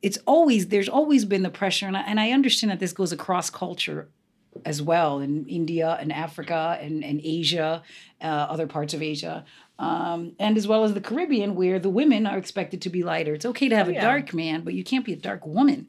it's 0.03 0.19
always 0.27 0.69
there's 0.69 0.89
always 0.89 1.25
been 1.25 1.43
the 1.43 1.51
pressure, 1.51 1.87
and 1.87 1.97
I, 1.97 2.03
and 2.03 2.21
I 2.21 2.33
understand 2.33 2.71
that 2.71 2.81
this 2.81 2.93
goes 2.93 3.13
across 3.13 3.49
culture 3.51 4.09
as 4.67 4.83
well 4.83 5.21
in 5.21 5.47
India 5.47 5.97
and 5.99 6.13
Africa 6.13 6.79
and, 6.81 7.03
and 7.03 7.21
Asia, 7.25 7.83
uh, 8.21 8.25
other 8.27 8.67
parts 8.67 8.93
of 8.93 9.01
Asia, 9.01 9.45
um, 9.79 10.33
and 10.39 10.59
as 10.59 10.69
well 10.69 10.85
as 10.85 10.93
the 10.93 11.01
Caribbean, 11.01 11.55
where 11.55 11.79
the 11.79 11.89
women 11.89 12.27
are 12.27 12.37
expected 12.37 12.83
to 12.83 12.91
be 12.91 13.03
lighter. 13.03 13.35
It's 13.35 13.47
okay 13.47 13.69
to 13.69 13.77
have 13.77 13.89
oh, 13.89 13.93
a 13.93 13.95
yeah. 13.95 14.03
dark 14.03 14.35
man, 14.35 14.63
but 14.63 14.75
you 14.75 14.85
can't 14.85 15.05
be 15.05 15.15
a 15.15 15.17
dark 15.17 15.47
woman. 15.47 15.87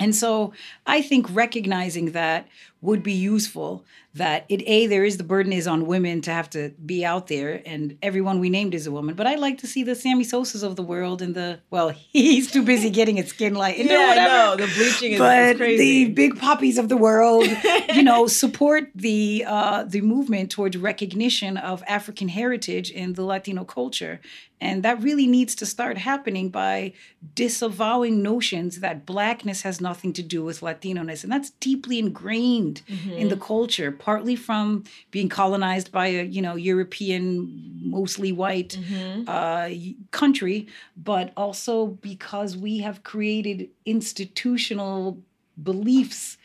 And 0.00 0.14
so 0.14 0.52
I 0.86 1.02
think 1.02 1.32
recognizing 1.32 2.12
that 2.12 2.48
would 2.84 3.02
be 3.02 3.12
useful 3.12 3.82
that 4.12 4.44
it 4.50 4.62
a 4.66 4.86
there 4.86 5.04
is 5.04 5.16
the 5.16 5.24
burden 5.24 5.52
is 5.52 5.66
on 5.66 5.86
women 5.86 6.20
to 6.20 6.30
have 6.30 6.48
to 6.50 6.68
be 6.84 7.02
out 7.02 7.28
there 7.28 7.62
and 7.64 7.96
everyone 8.02 8.38
we 8.38 8.50
named 8.50 8.74
is 8.74 8.86
a 8.86 8.90
woman 8.92 9.14
but 9.14 9.26
i'd 9.26 9.38
like 9.38 9.56
to 9.56 9.66
see 9.66 9.82
the 9.82 9.94
sammy 9.94 10.22
sosas 10.22 10.62
of 10.62 10.76
the 10.76 10.82
world 10.82 11.22
and 11.22 11.34
the 11.34 11.58
well 11.70 11.88
he's 12.12 12.50
too 12.50 12.62
busy 12.62 12.90
getting 12.90 13.16
his 13.16 13.28
skin 13.28 13.54
light 13.54 13.78
yeah 13.78 14.12
i 14.12 14.14
know. 14.16 14.66
the 14.66 14.70
bleaching 14.74 15.12
is, 15.12 15.18
but 15.18 15.52
is 15.52 15.56
crazy. 15.56 16.04
the 16.04 16.12
Big 16.12 16.38
Papis 16.38 16.76
of 16.76 16.90
the 16.90 16.96
world 16.96 17.46
you 17.94 18.02
know 18.02 18.26
support 18.42 18.90
the 18.94 19.44
uh 19.46 19.82
the 19.84 20.02
movement 20.02 20.50
towards 20.50 20.76
recognition 20.76 21.56
of 21.56 21.82
african 21.86 22.28
heritage 22.28 22.90
in 22.90 23.14
the 23.14 23.22
latino 23.22 23.64
culture. 23.64 24.20
And 24.60 24.82
that 24.82 25.02
really 25.02 25.26
needs 25.26 25.54
to 25.56 25.66
start 25.66 25.98
happening 25.98 26.48
by 26.48 26.94
disavowing 27.34 28.22
notions 28.22 28.80
that 28.80 29.04
blackness 29.04 29.60
has 29.60 29.78
nothing 29.78 30.14
to 30.14 30.22
do 30.22 30.42
with 30.42 30.62
Latino-ness. 30.62 31.22
And 31.22 31.30
that's 31.30 31.50
deeply 31.50 31.98
ingrained 31.98 32.73
mm-hmm. 32.88 33.12
in 33.12 33.28
the 33.28 33.36
culture, 33.36 33.90
partly 33.90 34.36
from 34.36 34.84
being 35.10 35.28
colonized 35.28 35.90
by 35.92 36.06
a, 36.08 36.24
you 36.24 36.42
know, 36.42 36.56
European, 36.56 37.80
mostly 37.82 38.32
white 38.32 38.78
mm-hmm. 38.80 39.24
uh, 39.28 39.68
country, 40.10 40.66
but 40.96 41.32
also 41.36 41.86
because 41.86 42.56
we 42.56 42.78
have 42.78 43.02
created 43.02 43.68
institutional 43.84 45.18
beliefs 45.62 46.36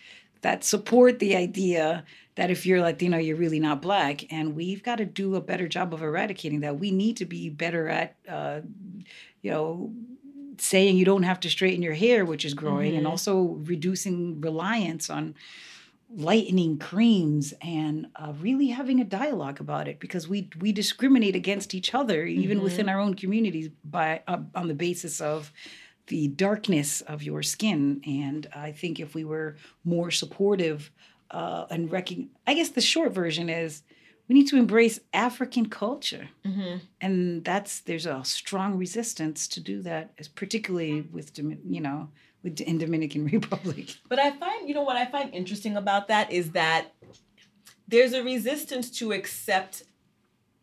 that 0.42 0.64
support 0.64 1.20
the 1.20 1.36
idea 1.36 2.06
that 2.36 2.50
if 2.50 2.66
you're 2.66 2.82
Latino, 2.82 3.18
you're 3.18 3.36
really 3.36 3.60
not 3.60 3.82
black. 3.82 4.32
And 4.32 4.56
we've 4.56 4.82
got 4.82 4.98
to 5.00 5.06
do 5.06 5.36
a 5.36 5.42
better 5.42 5.68
job 5.68 5.94
of 5.94 6.02
eradicating 6.02 6.62
that. 6.62 6.80
We 6.80 6.92
need 6.92 7.18
to 7.18 7.26
be 7.26 7.50
better 7.50 7.90
at, 7.90 8.16
uh, 8.30 8.62
you 9.42 9.52
know, 9.52 9.92
saying 10.58 10.98
you 10.98 11.06
don't 11.06 11.24
have 11.24 11.40
to 11.42 11.50
straighten 11.50 11.82
your 11.82 11.94
hair, 11.94 12.26
which 12.26 12.46
is 12.46 12.54
growing, 12.54 12.92
mm-hmm. 12.92 13.00
and 13.00 13.08
also 13.08 13.60
reducing 13.64 14.40
reliance 14.42 15.10
on 15.10 15.36
lightening 16.12 16.78
creams 16.78 17.54
and 17.62 18.08
uh, 18.16 18.34
really 18.40 18.68
having 18.68 19.00
a 19.00 19.04
dialogue 19.04 19.62
about 19.62 19.88
it 19.88 20.00
because 20.00 20.28
we 20.28 20.50
we 20.60 20.72
discriminate 20.72 21.36
against 21.36 21.76
each 21.76 21.94
other 21.94 22.26
even 22.26 22.58
mm-hmm. 22.58 22.64
within 22.64 22.90
our 22.90 23.00
own 23.00 23.14
communities 23.14 23.70
by 23.84 24.22
uh, 24.28 24.40
on 24.56 24.68
the 24.68 24.74
basis 24.74 25.22
of 25.22 25.54
the 26.08 26.28
darkness 26.30 27.02
of 27.02 27.22
your 27.22 27.44
skin 27.44 28.02
and 28.08 28.48
i 28.56 28.72
think 28.72 29.00
if 29.00 29.14
we 29.14 29.24
were 29.24 29.56
more 29.84 30.10
supportive 30.10 30.90
uh, 31.32 31.66
and 31.70 31.92
recognize. 31.92 32.30
I 32.48 32.54
guess 32.54 32.70
the 32.70 32.82
short 32.82 33.12
version 33.12 33.50
is 33.50 33.84
we 34.28 34.36
need 34.36 34.48
to 34.48 34.58
embrace 34.58 35.00
African 35.14 35.68
culture, 35.70 36.30
mm-hmm. 36.46 36.78
and 37.02 37.44
that's 37.44 37.82
there's 37.82 38.06
a 38.06 38.24
strong 38.24 38.78
resistance 38.78 39.48
to 39.50 39.60
do 39.60 39.82
that, 39.84 40.14
as 40.18 40.28
particularly 40.28 41.02
with 41.02 41.38
you 41.38 41.82
know 41.82 42.10
with 42.44 42.62
in 42.62 42.78
Dominican 42.78 43.26
Republic. 43.34 43.96
But 44.08 44.20
I 44.20 44.32
find 44.32 44.68
you 44.68 44.76
know 44.76 44.84
what 44.84 44.98
I 44.98 45.06
find 45.06 45.34
interesting 45.34 45.78
about 45.78 46.08
that 46.08 46.32
is 46.32 46.52
that 46.52 46.94
there's 47.88 48.14
a 48.14 48.24
resistance 48.24 48.90
to 49.00 49.12
accept 49.12 49.84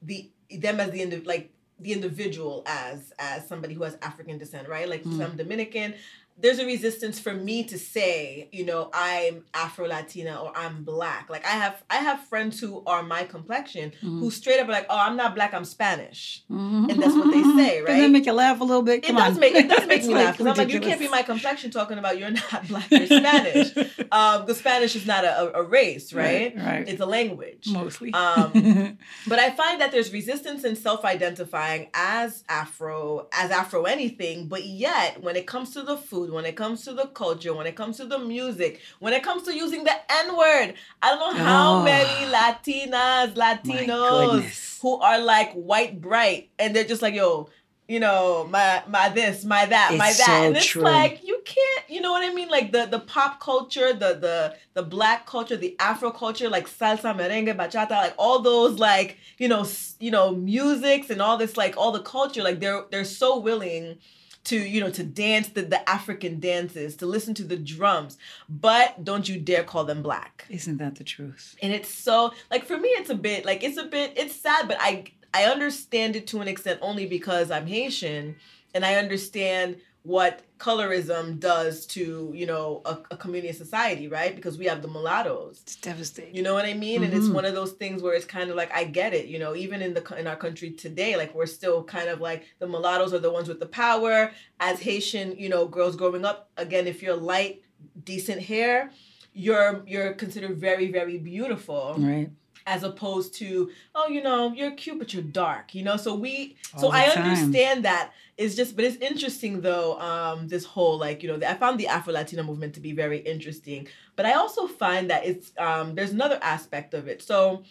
the 0.02 0.30
them 0.50 0.80
as 0.80 0.90
the 0.90 1.20
like 1.24 1.52
the 1.78 1.92
individual 1.92 2.62
as 2.66 3.12
as 3.18 3.46
somebody 3.46 3.74
who 3.74 3.82
has 3.82 3.98
African 4.02 4.38
descent, 4.38 4.68
right? 4.68 4.88
Like 4.88 5.04
mm. 5.04 5.24
I'm 5.24 5.36
Dominican, 5.36 5.94
there's 6.38 6.58
a 6.58 6.66
resistance 6.66 7.18
for 7.18 7.32
me 7.32 7.64
to 7.64 7.78
say, 7.78 8.48
you 8.52 8.64
know, 8.64 8.90
I'm 8.92 9.44
Afro 9.54 9.86
Latina 9.86 10.36
or 10.42 10.52
I'm 10.54 10.84
black. 10.84 11.30
Like 11.30 11.46
I 11.46 11.50
have 11.50 11.82
I 11.88 11.96
have 11.96 12.20
friends 12.24 12.60
who 12.60 12.82
are 12.86 13.02
my 13.02 13.24
complexion 13.24 13.90
mm-hmm. 13.90 14.20
who 14.20 14.30
straight 14.30 14.60
up 14.60 14.68
are 14.68 14.72
like, 14.72 14.86
oh, 14.90 14.98
I'm 14.98 15.16
not 15.16 15.34
black, 15.34 15.54
I'm 15.54 15.64
Spanish, 15.64 16.42
mm-hmm. 16.50 16.90
and 16.90 17.02
that's 17.02 17.14
what 17.14 17.32
they 17.32 17.42
say, 17.42 17.80
right? 17.80 17.86
Does 17.86 18.00
that 18.00 18.10
make 18.10 18.26
you 18.26 18.32
laugh 18.32 18.60
a 18.60 18.64
little 18.64 18.82
bit? 18.82 19.02
Come 19.02 19.16
it 19.16 19.20
on. 19.20 19.30
does 19.30 19.38
make 19.38 19.54
it 19.54 19.68
does 19.68 19.86
make 19.88 20.04
me 20.04 20.14
laugh 20.14 20.34
because 20.36 20.46
I'm 20.46 20.56
like, 20.56 20.74
you 20.74 20.80
can't 20.80 21.00
be 21.00 21.08
my 21.08 21.22
complexion 21.22 21.70
talking 21.70 21.96
about 21.96 22.18
you're 22.18 22.30
not 22.30 22.68
black, 22.68 22.90
you're 22.90 23.06
Spanish. 23.06 23.74
um, 24.12 24.44
the 24.46 24.54
Spanish 24.54 24.94
is 24.94 25.06
not 25.06 25.24
a, 25.24 25.56
a, 25.56 25.62
race, 25.62 26.12
right? 26.12 26.54
right? 26.54 26.64
Right. 26.64 26.88
It's 26.88 27.00
a 27.00 27.06
language, 27.06 27.68
mostly. 27.68 28.12
Um, 28.12 28.98
but 29.26 29.38
I 29.38 29.50
find 29.52 29.80
that 29.80 29.90
there's 29.90 30.12
resistance 30.12 30.64
in 30.64 30.76
self-identifying 30.76 31.88
as 31.94 32.44
Afro, 32.48 33.28
as 33.32 33.50
Afro 33.50 33.84
anything, 33.84 34.48
but 34.48 34.64
yet 34.66 35.22
when 35.22 35.34
it 35.34 35.46
comes 35.46 35.72
to 35.72 35.82
the 35.82 35.96
food 35.96 36.25
food, 36.26 36.34
when 36.34 36.44
it 36.44 36.56
comes 36.56 36.84
to 36.84 36.92
the 36.92 37.06
culture, 37.06 37.54
when 37.54 37.66
it 37.66 37.76
comes 37.76 37.96
to 37.98 38.04
the 38.04 38.18
music, 38.18 38.80
when 38.98 39.12
it 39.12 39.22
comes 39.22 39.44
to 39.44 39.54
using 39.54 39.84
the 39.84 39.94
N 40.10 40.36
word. 40.36 40.74
I 41.02 41.10
don't 41.10 41.36
know 41.36 41.44
how 41.44 41.74
oh, 41.76 41.82
many 41.82 42.32
Latinas, 42.32 43.34
Latinos 43.34 44.80
who 44.80 44.96
are 45.00 45.20
like 45.20 45.52
white 45.52 46.00
bright 46.00 46.50
and 46.58 46.74
they're 46.74 46.84
just 46.84 47.02
like, 47.02 47.14
yo, 47.14 47.48
you 47.88 48.00
know, 48.00 48.48
my 48.50 48.82
my 48.88 49.08
this, 49.10 49.44
my 49.44 49.64
that, 49.66 49.92
it's 49.92 49.98
my 49.98 50.12
that. 50.12 50.26
So 50.26 50.32
and 50.32 50.56
it's 50.56 50.66
true. 50.66 50.82
like 50.82 51.20
you 51.24 51.40
can't, 51.44 51.88
you 51.88 52.00
know 52.00 52.10
what 52.10 52.28
I 52.28 52.34
mean? 52.34 52.48
Like 52.48 52.72
the 52.72 52.86
the 52.86 52.98
pop 52.98 53.40
culture, 53.40 53.92
the 53.92 54.14
the 54.14 54.56
the 54.74 54.82
black 54.82 55.24
culture, 55.24 55.56
the 55.56 55.76
Afro 55.78 56.10
culture, 56.10 56.48
like 56.48 56.68
salsa, 56.68 57.16
merengue, 57.16 57.56
bachata, 57.56 57.90
like 57.90 58.14
all 58.18 58.40
those 58.40 58.80
like, 58.80 59.18
you 59.38 59.46
know, 59.46 59.64
you 60.00 60.10
know, 60.10 60.34
musics 60.34 61.10
and 61.10 61.22
all 61.22 61.36
this 61.36 61.56
like 61.56 61.76
all 61.76 61.92
the 61.92 62.02
culture, 62.02 62.42
like 62.42 62.58
they're 62.58 62.84
they're 62.90 63.04
so 63.04 63.38
willing 63.38 63.98
to 64.46 64.56
you 64.56 64.80
know 64.80 64.90
to 64.90 65.04
dance 65.04 65.48
the, 65.48 65.62
the 65.62 65.88
african 65.88 66.40
dances 66.40 66.96
to 66.96 67.06
listen 67.06 67.34
to 67.34 67.44
the 67.44 67.56
drums 67.56 68.16
but 68.48 69.04
don't 69.04 69.28
you 69.28 69.38
dare 69.38 69.64
call 69.64 69.84
them 69.84 70.02
black. 70.02 70.46
Isn't 70.48 70.78
that 70.78 70.96
the 70.96 71.04
truth? 71.04 71.56
And 71.62 71.72
it's 71.72 71.88
so 71.88 72.32
like 72.50 72.64
for 72.64 72.78
me 72.78 72.88
it's 72.90 73.10
a 73.10 73.14
bit 73.14 73.44
like 73.44 73.62
it's 73.62 73.76
a 73.76 73.84
bit 73.84 74.12
it's 74.16 74.36
sad 74.36 74.68
but 74.68 74.76
i 74.80 75.04
i 75.34 75.44
understand 75.44 76.16
it 76.16 76.26
to 76.28 76.40
an 76.40 76.48
extent 76.48 76.78
only 76.82 77.06
because 77.06 77.50
i'm 77.50 77.66
haitian 77.66 78.36
and 78.74 78.84
i 78.84 78.94
understand 78.94 79.76
what 80.06 80.42
colorism 80.58 81.38
does 81.40 81.84
to 81.84 82.30
you 82.34 82.46
know 82.46 82.80
a, 82.86 82.96
a 83.10 83.16
community 83.16 83.52
society 83.52 84.06
right? 84.06 84.36
Because 84.36 84.56
we 84.56 84.66
have 84.66 84.80
the 84.80 84.88
mulattoes. 84.88 85.60
It's 85.62 85.76
devastating. 85.76 86.34
You 86.34 86.42
know 86.42 86.54
what 86.54 86.64
i 86.64 86.74
mean? 86.74 86.96
Mm-hmm. 86.96 87.04
and 87.04 87.14
it's 87.14 87.26
mm-hmm. 87.26 87.34
one 87.34 87.44
of 87.44 87.54
those 87.54 87.72
things 87.72 88.02
where 88.02 88.14
it's 88.14 88.24
kind 88.24 88.48
of 88.50 88.56
like 88.56 88.72
i 88.72 88.84
get 88.84 89.12
it 89.12 89.26
you 89.26 89.38
know 89.38 89.54
even 89.56 89.82
in 89.82 89.94
the 89.94 90.16
in 90.16 90.26
our 90.26 90.36
country 90.36 90.70
today 90.70 91.16
like 91.16 91.34
we're 91.34 91.46
still 91.46 91.82
kind 91.82 92.08
of 92.08 92.20
like 92.20 92.44
the 92.60 92.68
mulattoes 92.68 93.12
are 93.12 93.18
the 93.18 93.30
ones 93.30 93.48
with 93.48 93.60
the 93.60 93.66
power. 93.66 94.30
As 94.60 94.80
haitian 94.80 95.36
you 95.36 95.48
know 95.48 95.66
girls 95.66 95.96
growing 95.96 96.24
up 96.24 96.50
again 96.56 96.86
if 96.86 97.02
you're 97.02 97.16
light 97.16 97.62
decent 98.04 98.40
hair 98.42 98.90
you're 99.32 99.82
you're 99.86 100.12
considered 100.14 100.56
very 100.56 100.90
very 100.90 101.18
beautiful. 101.18 101.96
Right. 101.98 102.30
As 102.68 102.82
opposed 102.82 103.34
to 103.34 103.70
oh 103.94 104.08
you 104.08 104.22
know 104.22 104.52
you're 104.52 104.72
cute 104.72 104.98
but 104.98 105.12
you're 105.12 105.22
dark 105.22 105.74
you 105.74 105.82
know? 105.82 105.96
So 105.96 106.14
we 106.14 106.56
All 106.74 106.80
so 106.80 106.90
i 106.92 107.06
time. 107.06 107.24
understand 107.24 107.84
that 107.84 108.12
it's 108.36 108.54
just 108.54 108.76
but 108.76 108.84
it's 108.84 108.96
interesting 108.96 109.60
though 109.60 109.98
um 109.98 110.48
this 110.48 110.64
whole 110.64 110.98
like 110.98 111.22
you 111.22 111.28
know 111.28 111.46
i 111.46 111.54
found 111.54 111.78
the 111.80 111.86
afro 111.86 112.12
latina 112.12 112.42
movement 112.42 112.74
to 112.74 112.80
be 112.80 112.92
very 112.92 113.18
interesting 113.18 113.88
but 114.14 114.26
i 114.26 114.32
also 114.32 114.66
find 114.66 115.10
that 115.10 115.24
it's 115.24 115.52
um 115.58 115.94
there's 115.94 116.12
another 116.12 116.38
aspect 116.42 116.94
of 116.94 117.08
it 117.08 117.22
so 117.22 117.62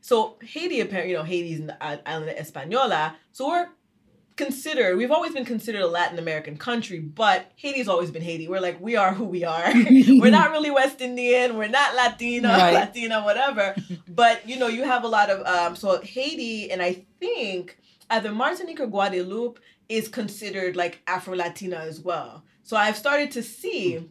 so 0.00 0.36
haiti 0.42 0.80
apparently 0.80 1.12
you 1.12 1.16
know 1.16 1.24
haiti's 1.24 1.58
in 1.58 1.66
the 1.66 2.08
island 2.08 2.30
of 2.30 2.36
espanola 2.36 3.16
so 3.32 3.48
we're 3.48 3.68
considered 4.36 4.96
we've 4.96 5.10
always 5.10 5.32
been 5.32 5.44
considered 5.44 5.80
a 5.80 5.86
Latin 5.86 6.18
American 6.18 6.56
country, 6.56 6.98
but 6.98 7.52
Haiti's 7.56 7.88
always 7.88 8.10
been 8.10 8.22
Haiti. 8.22 8.48
We're 8.48 8.60
like 8.60 8.80
we 8.80 8.96
are 8.96 9.14
who 9.14 9.24
we 9.24 9.44
are. 9.44 9.72
we're 9.74 10.30
not 10.30 10.50
really 10.50 10.70
West 10.70 11.00
Indian. 11.00 11.56
We're 11.56 11.68
not 11.68 11.94
Latino, 11.94 12.48
right. 12.48 12.74
Latina, 12.74 13.22
whatever. 13.22 13.74
but 14.08 14.48
you 14.48 14.58
know, 14.58 14.66
you 14.66 14.82
have 14.82 15.04
a 15.04 15.08
lot 15.08 15.30
of 15.30 15.46
um, 15.46 15.76
so 15.76 16.00
Haiti, 16.00 16.70
and 16.70 16.82
I 16.82 17.04
think 17.20 17.78
either 18.10 18.32
Martinique 18.32 18.80
or 18.80 18.86
Guadeloupe 18.86 19.60
is 19.88 20.08
considered 20.08 20.76
like 20.76 21.00
Afro 21.06 21.34
Latina 21.34 21.76
as 21.76 22.00
well. 22.00 22.44
So 22.62 22.76
I've 22.76 22.96
started 22.96 23.30
to 23.32 23.42
see 23.42 24.10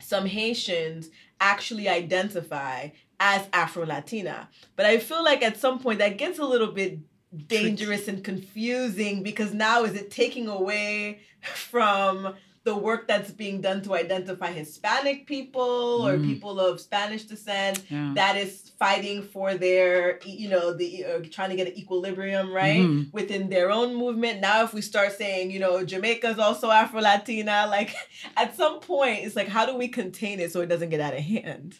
some 0.00 0.26
Haitians 0.26 1.10
actually 1.40 1.88
identify 1.88 2.88
as 3.20 3.48
Afro 3.52 3.84
Latina. 3.84 4.48
But 4.76 4.86
I 4.86 4.98
feel 4.98 5.24
like 5.24 5.42
at 5.42 5.56
some 5.56 5.78
point 5.78 5.98
that 5.98 6.18
gets 6.18 6.38
a 6.38 6.44
little 6.44 6.72
bit 6.72 6.98
dangerous 7.46 8.08
and 8.08 8.24
confusing 8.24 9.22
because 9.22 9.52
now 9.52 9.84
is 9.84 9.94
it 9.94 10.10
taking 10.10 10.48
away 10.48 11.20
from 11.42 12.34
the 12.64 12.76
work 12.76 13.08
that's 13.08 13.30
being 13.30 13.60
done 13.60 13.82
to 13.82 13.94
identify 13.94 14.50
Hispanic 14.52 15.26
people 15.26 16.06
or 16.06 16.18
mm. 16.18 16.26
people 16.26 16.60
of 16.60 16.80
Spanish 16.80 17.24
descent 17.24 17.82
yeah. 17.88 18.12
that 18.14 18.36
is 18.36 18.72
fighting 18.78 19.22
for 19.22 19.54
their, 19.54 20.20
you 20.24 20.48
know, 20.48 20.72
the 20.72 21.04
uh, 21.04 21.20
trying 21.30 21.50
to 21.50 21.56
get 21.56 21.66
an 21.66 21.78
equilibrium 21.78 22.52
right 22.52 22.80
mm-hmm. 22.80 23.10
within 23.12 23.48
their 23.48 23.70
own 23.70 23.94
movement. 23.94 24.40
Now, 24.40 24.64
if 24.64 24.74
we 24.74 24.82
start 24.82 25.12
saying, 25.12 25.50
you 25.50 25.58
know, 25.58 25.84
Jamaica 25.84 26.28
is 26.28 26.38
also 26.38 26.70
Afro 26.70 27.00
Latina, 27.00 27.66
like 27.68 27.94
at 28.36 28.56
some 28.56 28.80
point, 28.80 29.24
it's 29.24 29.36
like, 29.36 29.48
how 29.48 29.64
do 29.64 29.76
we 29.76 29.88
contain 29.88 30.40
it 30.40 30.52
so 30.52 30.60
it 30.60 30.68
doesn't 30.68 30.90
get 30.90 31.00
out 31.00 31.14
of 31.14 31.20
hand? 31.20 31.78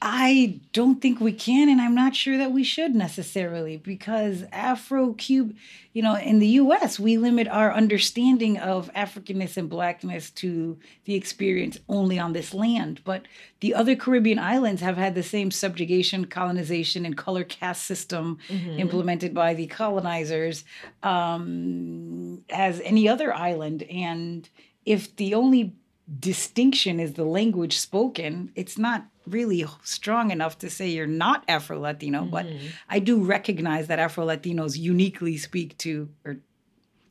I 0.00 0.60
don't 0.72 1.02
think 1.02 1.20
we 1.20 1.32
can, 1.32 1.68
and 1.68 1.80
I'm 1.80 1.94
not 1.94 2.14
sure 2.14 2.38
that 2.38 2.52
we 2.52 2.62
should 2.62 2.94
necessarily 2.94 3.78
because 3.78 4.44
Afro 4.52 5.12
Cube, 5.14 5.56
you 5.92 6.02
know, 6.02 6.14
in 6.14 6.38
the 6.38 6.46
US, 6.46 7.00
we 7.00 7.18
limit 7.18 7.48
our 7.48 7.72
understanding 7.72 8.58
of 8.58 8.92
Africanness 8.94 9.56
and 9.56 9.68
Blackness 9.68 10.30
to 10.36 10.78
the 11.04 11.16
experience 11.16 11.78
only 11.88 12.16
on 12.16 12.32
this 12.32 12.54
land. 12.54 13.00
But 13.04 13.22
the 13.58 13.74
other 13.74 13.96
Caribbean 13.96 14.38
islands 14.38 14.82
have 14.82 14.96
had 14.96 15.16
the 15.16 15.22
same 15.24 15.50
subjugation, 15.50 16.26
colonization, 16.26 17.04
and 17.04 17.16
color 17.16 17.42
caste 17.42 17.84
system 17.84 18.38
mm-hmm. 18.48 18.78
implemented 18.78 19.34
by 19.34 19.54
the 19.54 19.66
colonizers 19.66 20.64
um, 21.02 22.44
as 22.50 22.80
any 22.84 23.08
other 23.08 23.34
island. 23.34 23.82
And 23.82 24.48
if 24.86 25.16
the 25.16 25.34
only 25.34 25.74
distinction 26.20 27.00
is 27.00 27.14
the 27.14 27.24
language 27.24 27.76
spoken, 27.76 28.52
it's 28.54 28.78
not 28.78 29.06
really 29.30 29.64
strong 29.82 30.30
enough 30.30 30.58
to 30.58 30.70
say 30.70 30.88
you're 30.88 31.06
not 31.06 31.44
Afro 31.48 31.78
Latino, 31.78 32.22
mm-hmm. 32.22 32.30
but 32.30 32.46
I 32.88 32.98
do 32.98 33.22
recognize 33.22 33.86
that 33.88 33.98
Afro 33.98 34.26
Latinos 34.26 34.76
uniquely 34.78 35.36
speak 35.36 35.76
to, 35.78 36.08
or 36.24 36.38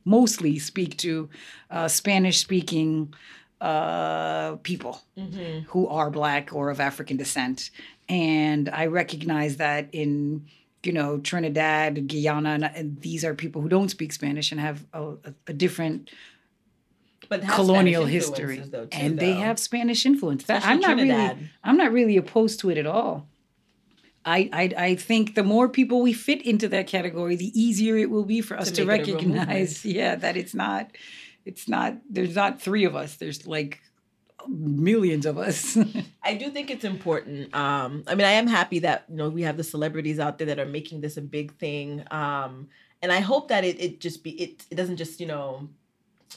mostly 0.04 0.58
speak 0.58 0.96
to, 0.98 1.28
uh, 1.70 1.88
Spanish 1.88 2.38
speaking 2.38 3.14
uh, 3.60 4.56
people 4.56 5.00
mm-hmm. 5.16 5.60
who 5.68 5.88
are 5.88 6.10
Black 6.10 6.52
or 6.52 6.70
of 6.70 6.80
African 6.80 7.16
descent. 7.16 7.70
And 8.08 8.68
I 8.68 8.86
recognize 8.86 9.56
that 9.56 9.88
in 9.92 10.46
you 10.82 10.92
know 10.92 11.18
Trinidad, 11.18 12.08
Guyana, 12.08 12.72
and 12.74 13.00
these 13.00 13.24
are 13.24 13.34
people 13.34 13.62
who 13.62 13.68
don't 13.68 13.90
speak 13.90 14.12
Spanish 14.12 14.52
and 14.52 14.60
have 14.60 14.84
a, 14.92 15.14
a 15.46 15.52
different 15.52 16.10
but 17.28 17.46
colonial 17.46 18.04
history, 18.06 18.58
though, 18.58 18.86
too, 18.86 18.98
and 18.98 19.18
though. 19.18 19.20
they 19.20 19.32
have 19.32 19.58
Spanish 19.58 20.06
influence. 20.06 20.44
That, 20.44 20.64
I'm 20.64 20.80
not 20.80 20.96
Trinidad. 20.96 21.36
really, 21.36 21.50
I'm 21.62 21.76
not 21.76 21.92
really 21.92 22.16
opposed 22.16 22.60
to 22.60 22.70
it 22.70 22.78
at 22.78 22.86
all. 22.86 23.28
I, 24.24 24.50
I, 24.52 24.84
I 24.84 24.94
think 24.94 25.34
the 25.34 25.42
more 25.42 25.68
people 25.68 26.02
we 26.02 26.12
fit 26.12 26.42
into 26.42 26.68
that 26.68 26.86
category, 26.86 27.36
the 27.36 27.58
easier 27.58 27.96
it 27.96 28.10
will 28.10 28.24
be 28.24 28.40
for 28.40 28.58
us 28.58 28.70
to, 28.72 28.82
to 28.82 28.86
recognize, 28.86 29.84
yeah, 29.84 30.16
that 30.16 30.36
it's 30.36 30.54
not, 30.54 30.90
it's 31.44 31.68
not. 31.68 31.96
There's 32.10 32.34
not 32.34 32.60
three 32.60 32.84
of 32.84 32.94
us. 32.94 33.16
There's 33.16 33.46
like 33.46 33.80
millions 34.46 35.26
of 35.26 35.38
us. 35.38 35.78
I 36.22 36.34
do 36.34 36.50
think 36.50 36.70
it's 36.70 36.84
important. 36.84 37.54
Um, 37.54 38.04
I 38.06 38.14
mean, 38.14 38.26
I 38.26 38.32
am 38.32 38.46
happy 38.46 38.80
that 38.80 39.04
you 39.08 39.16
know 39.16 39.28
we 39.28 39.42
have 39.42 39.56
the 39.56 39.64
celebrities 39.64 40.18
out 40.18 40.38
there 40.38 40.48
that 40.48 40.58
are 40.58 40.66
making 40.66 41.00
this 41.00 41.16
a 41.16 41.22
big 41.22 41.54
thing. 41.54 42.04
Um, 42.10 42.68
and 43.02 43.12
I 43.12 43.20
hope 43.20 43.48
that 43.48 43.64
it 43.64 43.80
it 43.80 44.00
just 44.00 44.22
be 44.22 44.30
it 44.30 44.66
it 44.70 44.74
doesn't 44.74 44.96
just 44.96 45.20
you 45.20 45.26
know 45.26 45.68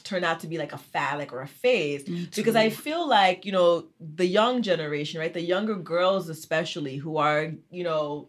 turn 0.00 0.24
out 0.24 0.40
to 0.40 0.46
be 0.46 0.58
like 0.58 0.72
a 0.72 0.78
fad 0.78 1.18
like 1.18 1.32
or 1.32 1.42
a 1.42 1.46
phase 1.46 2.04
because 2.34 2.56
i 2.56 2.70
feel 2.70 3.06
like 3.08 3.44
you 3.44 3.52
know 3.52 3.86
the 4.00 4.26
young 4.26 4.62
generation 4.62 5.20
right 5.20 5.34
the 5.34 5.40
younger 5.40 5.76
girls 5.76 6.28
especially 6.28 6.96
who 6.96 7.16
are 7.16 7.52
you 7.70 7.84
know 7.84 8.28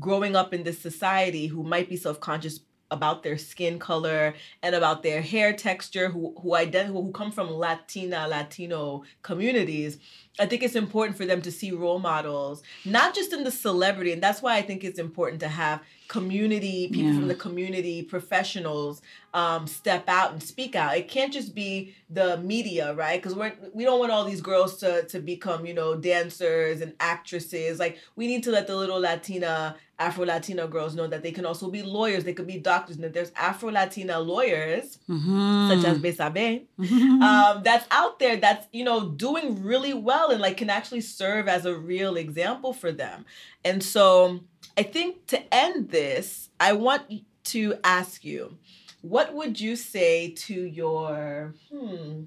growing 0.00 0.34
up 0.34 0.52
in 0.52 0.64
this 0.64 0.80
society 0.80 1.46
who 1.46 1.62
might 1.62 1.88
be 1.88 1.96
self-conscious 1.96 2.60
about 2.90 3.22
their 3.22 3.38
skin 3.38 3.78
color 3.78 4.34
and 4.62 4.74
about 4.74 5.02
their 5.02 5.22
hair 5.22 5.52
texture 5.52 6.08
who 6.10 6.34
who 6.42 6.54
identify 6.54 6.92
who 6.92 7.12
come 7.12 7.30
from 7.30 7.50
latina 7.50 8.26
latino 8.28 9.02
communities 9.22 9.98
I 10.38 10.46
think 10.46 10.62
it's 10.62 10.74
important 10.74 11.16
for 11.16 11.26
them 11.26 11.42
to 11.42 11.52
see 11.52 11.70
role 11.70 12.00
models, 12.00 12.62
not 12.84 13.14
just 13.14 13.32
in 13.32 13.44
the 13.44 13.50
celebrity. 13.52 14.12
And 14.12 14.22
that's 14.22 14.42
why 14.42 14.56
I 14.56 14.62
think 14.62 14.82
it's 14.82 14.98
important 14.98 15.40
to 15.40 15.48
have 15.48 15.80
community, 16.08 16.88
people 16.88 17.10
yeah. 17.10 17.18
from 17.18 17.28
the 17.28 17.34
community, 17.34 18.02
professionals 18.02 19.02
um, 19.34 19.66
step 19.66 20.08
out 20.08 20.32
and 20.32 20.42
speak 20.42 20.74
out. 20.74 20.96
It 20.96 21.08
can't 21.08 21.32
just 21.32 21.54
be 21.54 21.94
the 22.08 22.38
media, 22.38 22.94
right? 22.94 23.20
Because 23.20 23.36
we're 23.36 23.52
we 23.72 23.84
don't 23.84 23.98
want 23.98 24.12
all 24.12 24.24
these 24.24 24.40
girls 24.40 24.78
to 24.78 25.04
to 25.04 25.20
become, 25.20 25.66
you 25.66 25.74
know, 25.74 25.94
dancers 25.94 26.80
and 26.80 26.94
actresses. 27.00 27.78
Like 27.78 27.98
we 28.16 28.26
need 28.26 28.42
to 28.44 28.50
let 28.50 28.66
the 28.66 28.76
little 28.76 29.00
Latina, 29.00 29.76
Afro 29.98 30.24
Latina 30.24 30.66
girls 30.66 30.94
know 30.94 31.06
that 31.06 31.22
they 31.22 31.32
can 31.32 31.44
also 31.44 31.70
be 31.70 31.82
lawyers, 31.82 32.24
they 32.24 32.32
could 32.32 32.46
be 32.46 32.58
doctors, 32.58 32.96
and 32.96 33.04
that 33.04 33.12
there's 33.12 33.32
Afro 33.36 33.70
Latina 33.70 34.20
lawyers, 34.20 34.98
mm-hmm. 35.08 35.68
such 35.68 35.84
as 35.84 35.98
Besabe, 35.98 36.66
mm-hmm. 36.78 37.22
um, 37.22 37.62
that's 37.62 37.86
out 37.90 38.18
there 38.18 38.36
that's, 38.36 38.66
you 38.72 38.84
know, 38.84 39.08
doing 39.08 39.62
really 39.62 39.94
well 39.94 40.14
well 40.14 40.30
and 40.30 40.40
like 40.40 40.56
can 40.56 40.70
actually 40.70 41.00
serve 41.00 41.48
as 41.48 41.66
a 41.66 41.74
real 41.74 42.16
example 42.16 42.72
for 42.72 42.92
them. 42.92 43.24
And 43.64 43.82
so 43.82 44.40
I 44.76 44.82
think 44.82 45.26
to 45.28 45.54
end 45.54 45.90
this, 45.90 46.50
I 46.58 46.72
want 46.72 47.02
to 47.44 47.74
ask 47.84 48.24
you, 48.24 48.58
what 49.02 49.34
would 49.34 49.60
you 49.60 49.76
say 49.76 50.30
to 50.30 50.54
your 50.54 51.54
hmm, 51.70 52.24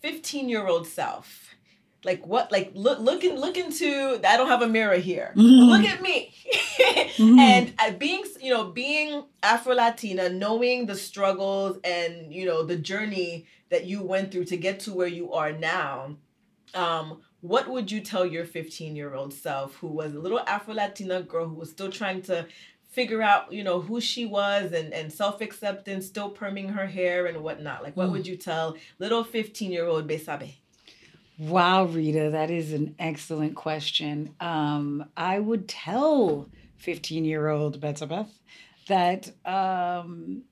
15 0.00 0.48
year 0.48 0.66
old 0.66 0.86
self? 0.86 1.54
like 2.04 2.26
what 2.26 2.50
like 2.50 2.70
look 2.74 2.98
look 2.98 3.24
in, 3.24 3.36
look 3.36 3.56
into 3.56 4.18
i 4.26 4.36
don't 4.36 4.48
have 4.48 4.62
a 4.62 4.68
mirror 4.68 4.96
here 4.96 5.32
mm-hmm. 5.36 5.70
look 5.70 5.84
at 5.84 6.00
me 6.00 6.32
mm-hmm. 6.80 7.38
and 7.38 7.74
uh, 7.78 7.90
being 7.92 8.24
you 8.40 8.52
know 8.52 8.64
being 8.64 9.24
afro 9.42 9.74
latina 9.74 10.28
knowing 10.28 10.86
the 10.86 10.94
struggles 10.94 11.78
and 11.84 12.32
you 12.32 12.46
know 12.46 12.64
the 12.64 12.76
journey 12.76 13.46
that 13.70 13.84
you 13.84 14.02
went 14.02 14.32
through 14.32 14.44
to 14.44 14.56
get 14.56 14.80
to 14.80 14.92
where 14.92 15.06
you 15.06 15.32
are 15.32 15.52
now 15.52 16.16
um, 16.74 17.20
what 17.40 17.68
would 17.68 17.90
you 17.90 18.00
tell 18.00 18.26
your 18.26 18.44
15 18.44 18.96
year 18.96 19.14
old 19.14 19.32
self 19.32 19.74
who 19.76 19.88
was 19.88 20.14
a 20.14 20.18
little 20.20 20.40
Afro 20.40 20.74
Latina 20.74 21.22
girl 21.22 21.48
who 21.48 21.54
was 21.54 21.70
still 21.70 21.90
trying 21.90 22.22
to 22.22 22.46
figure 22.88 23.22
out, 23.22 23.52
you 23.52 23.62
know, 23.62 23.80
who 23.80 24.00
she 24.00 24.26
was 24.26 24.72
and, 24.72 24.92
and 24.92 25.12
self 25.12 25.40
acceptance, 25.40 26.06
still 26.06 26.30
perming 26.32 26.74
her 26.74 26.86
hair 26.86 27.26
and 27.26 27.42
whatnot? 27.42 27.82
Like, 27.82 27.96
what 27.96 28.08
mm. 28.08 28.12
would 28.12 28.26
you 28.26 28.36
tell 28.36 28.76
little 28.98 29.24
15 29.24 29.72
year 29.72 29.86
old 29.86 30.08
Besabe? 30.08 30.54
Wow, 31.38 31.86
Ritha, 31.86 32.32
that 32.32 32.50
is 32.50 32.74
an 32.74 32.94
excellent 32.98 33.56
question. 33.56 34.34
Um, 34.40 35.06
I 35.16 35.38
would 35.38 35.68
tell 35.68 36.50
15 36.76 37.24
year 37.24 37.48
old 37.48 37.80
Betsabeth 37.80 38.28
that 38.88 39.30
um, 39.46 40.42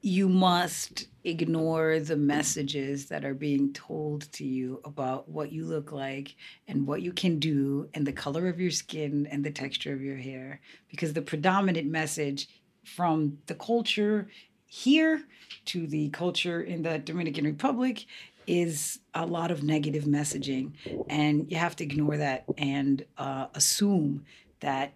you 0.00 0.28
must 0.28 1.08
ignore 1.28 2.00
the 2.00 2.16
messages 2.16 3.06
that 3.06 3.24
are 3.24 3.34
being 3.34 3.72
told 3.72 4.30
to 4.32 4.44
you 4.44 4.80
about 4.84 5.28
what 5.28 5.52
you 5.52 5.64
look 5.64 5.92
like 5.92 6.34
and 6.66 6.86
what 6.86 7.02
you 7.02 7.12
can 7.12 7.38
do 7.38 7.88
and 7.94 8.06
the 8.06 8.12
color 8.12 8.48
of 8.48 8.60
your 8.60 8.70
skin 8.70 9.28
and 9.30 9.44
the 9.44 9.50
texture 9.50 9.92
of 9.92 10.02
your 10.02 10.16
hair. 10.16 10.60
Because 10.90 11.12
the 11.12 11.22
predominant 11.22 11.90
message 11.90 12.48
from 12.84 13.38
the 13.46 13.54
culture 13.54 14.28
here 14.66 15.22
to 15.66 15.86
the 15.86 16.08
culture 16.10 16.62
in 16.62 16.82
the 16.82 16.98
Dominican 16.98 17.44
Republic 17.44 18.04
is 18.46 19.00
a 19.14 19.26
lot 19.26 19.50
of 19.50 19.62
negative 19.62 20.04
messaging. 20.04 20.72
And 21.08 21.50
you 21.50 21.58
have 21.58 21.76
to 21.76 21.84
ignore 21.84 22.16
that 22.16 22.44
and 22.56 23.04
uh, 23.16 23.46
assume 23.54 24.24
that 24.60 24.94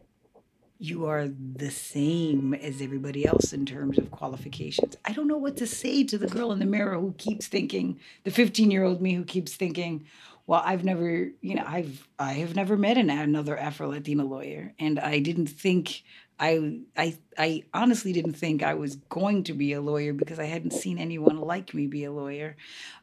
you 0.82 1.06
are 1.06 1.28
the 1.28 1.70
same 1.70 2.54
as 2.54 2.82
everybody 2.82 3.24
else 3.24 3.52
in 3.52 3.64
terms 3.64 3.98
of 3.98 4.10
qualifications. 4.10 4.96
I 5.04 5.12
don't 5.12 5.28
know 5.28 5.38
what 5.38 5.56
to 5.58 5.66
say 5.66 6.02
to 6.02 6.18
the 6.18 6.26
girl 6.26 6.50
in 6.50 6.58
the 6.58 6.66
mirror 6.66 6.98
who 6.98 7.14
keeps 7.18 7.46
thinking, 7.46 8.00
the 8.24 8.32
15 8.32 8.68
year 8.68 8.82
old 8.82 9.00
me 9.00 9.14
who 9.14 9.22
keeps 9.22 9.54
thinking, 9.54 10.04
well, 10.48 10.60
I've 10.64 10.82
never, 10.82 11.30
you 11.40 11.54
know, 11.54 11.62
I've 11.64 12.08
I 12.18 12.32
have 12.32 12.56
never 12.56 12.76
met 12.76 12.98
an, 12.98 13.10
another 13.10 13.56
Afro 13.56 13.90
Latina 13.90 14.24
lawyer, 14.24 14.74
and 14.80 14.98
I 14.98 15.20
didn't 15.20 15.46
think 15.46 16.02
I 16.40 16.80
I 16.96 17.16
I 17.38 17.62
honestly 17.72 18.12
didn't 18.12 18.34
think 18.34 18.64
I 18.64 18.74
was 18.74 18.96
going 19.08 19.44
to 19.44 19.52
be 19.52 19.74
a 19.74 19.80
lawyer 19.80 20.12
because 20.12 20.40
I 20.40 20.46
hadn't 20.46 20.72
seen 20.72 20.98
anyone 20.98 21.40
like 21.40 21.74
me 21.74 21.86
be 21.86 22.02
a 22.02 22.12
lawyer, 22.12 22.56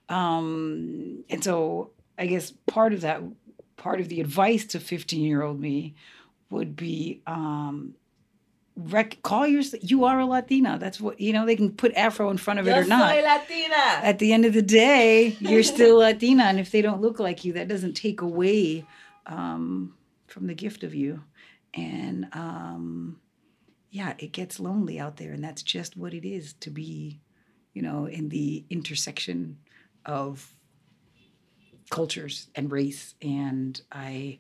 um, 0.10 1.24
and 1.30 1.42
so 1.42 1.92
I 2.18 2.26
guess 2.26 2.52
part 2.68 2.92
of 2.92 3.02
that, 3.02 3.22
part 3.78 4.02
of 4.02 4.10
the 4.10 4.20
advice 4.20 4.66
to 4.66 4.82
15 4.82 5.22
year 5.22 5.44
old 5.44 5.62
me 5.62 5.96
would 6.50 6.76
be 6.76 7.22
um, 7.28 7.96
rec- 8.76 9.22
call 9.22 9.46
your 9.48 9.62
you 9.82 10.06
are 10.06 10.20
a 10.20 10.26
Latina. 10.26 10.78
That's 10.80 11.00
what 11.00 11.20
you 11.20 11.34
know. 11.34 11.46
They 11.46 11.56
can 11.56 11.72
put 11.72 11.94
Afro 11.96 12.30
in 12.30 12.38
front 12.38 12.60
of 12.60 12.68
it 12.68 12.72
Yo 12.72 12.82
or 12.82 12.86
not. 12.86 13.16
Latina. 13.16 13.76
At 13.76 14.20
the 14.20 14.34
end 14.34 14.46
of 14.46 14.54
the 14.54 14.62
day, 14.62 15.38
you're 15.40 15.64
still 15.64 15.98
Latina, 16.00 16.44
and 16.44 16.60
if 16.60 16.72
they 16.72 16.82
don't 16.82 17.02
look 17.02 17.20
like 17.20 17.46
you, 17.46 17.54
that 17.54 17.68
doesn't 17.68 17.94
take 17.94 18.22
away 18.22 18.86
um, 19.26 19.96
from 20.28 20.48
the 20.48 20.56
gift 20.56 20.84
of 20.84 20.96
you. 20.96 21.24
And 21.74 22.28
um, 22.34 23.20
yeah, 23.92 24.14
it 24.18 24.32
gets 24.32 24.60
lonely 24.60 25.00
out 25.00 25.18
there, 25.18 25.32
and 25.32 25.44
that's 25.44 25.64
just 25.64 25.98
what 25.98 26.14
it 26.14 26.28
is 26.28 26.54
to 26.62 26.70
be, 26.70 27.20
you 27.74 27.82
know, 27.82 28.06
in 28.06 28.30
the 28.30 28.66
intersection 28.70 29.58
of 30.06 30.56
cultures 31.90 32.48
and 32.56 32.72
race. 32.72 33.16
And 33.22 33.80
I 33.92 34.40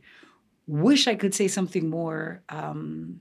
wish 0.70 1.08
I 1.08 1.16
could 1.16 1.34
say 1.34 1.48
something 1.48 1.90
more 1.90 2.42
um, 2.50 3.20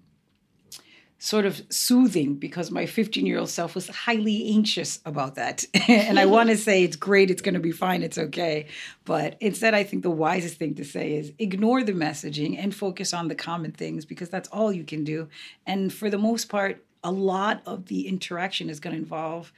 sort 1.20 1.46
of 1.46 1.60
soothing 1.70 2.34
because 2.36 2.70
my 2.70 2.86
15 2.86 3.26
year 3.26 3.38
old 3.38 3.48
self 3.50 3.74
was 3.74 3.88
highly 3.88 4.50
anxious 4.54 5.00
about 5.04 5.34
that. 5.34 5.64
and 5.88 6.18
I 6.18 6.26
want 6.26 6.50
to 6.50 6.56
say 6.68 6.84
it's 6.84 6.94
great, 6.96 7.30
it's 7.30 7.42
going 7.42 7.54
to 7.54 7.60
be 7.60 7.72
fine, 7.72 8.02
it's 8.02 8.18
okay. 8.18 8.66
But 9.04 9.36
instead, 9.40 9.74
I 9.74 9.82
think 9.82 10.02
the 10.02 10.10
wisest 10.10 10.56
thing 10.58 10.74
to 10.76 10.84
say 10.84 11.14
is 11.14 11.32
ignore 11.38 11.82
the 11.82 11.92
messaging 11.92 12.56
and 12.58 12.74
focus 12.74 13.12
on 13.12 13.28
the 13.28 13.34
common 13.34 13.72
things 13.72 14.04
because 14.04 14.28
that's 14.28 14.48
all 14.50 14.72
you 14.72 14.84
can 14.84 15.02
do. 15.04 15.28
And 15.66 15.92
for 15.92 16.08
the 16.10 16.18
most 16.18 16.48
part, 16.48 16.84
a 17.02 17.10
lot 17.10 17.62
of 17.66 17.86
the 17.86 18.06
interaction 18.08 18.68
is 18.70 18.78
going 18.80 18.94
to 18.94 19.00
involve 19.00 19.52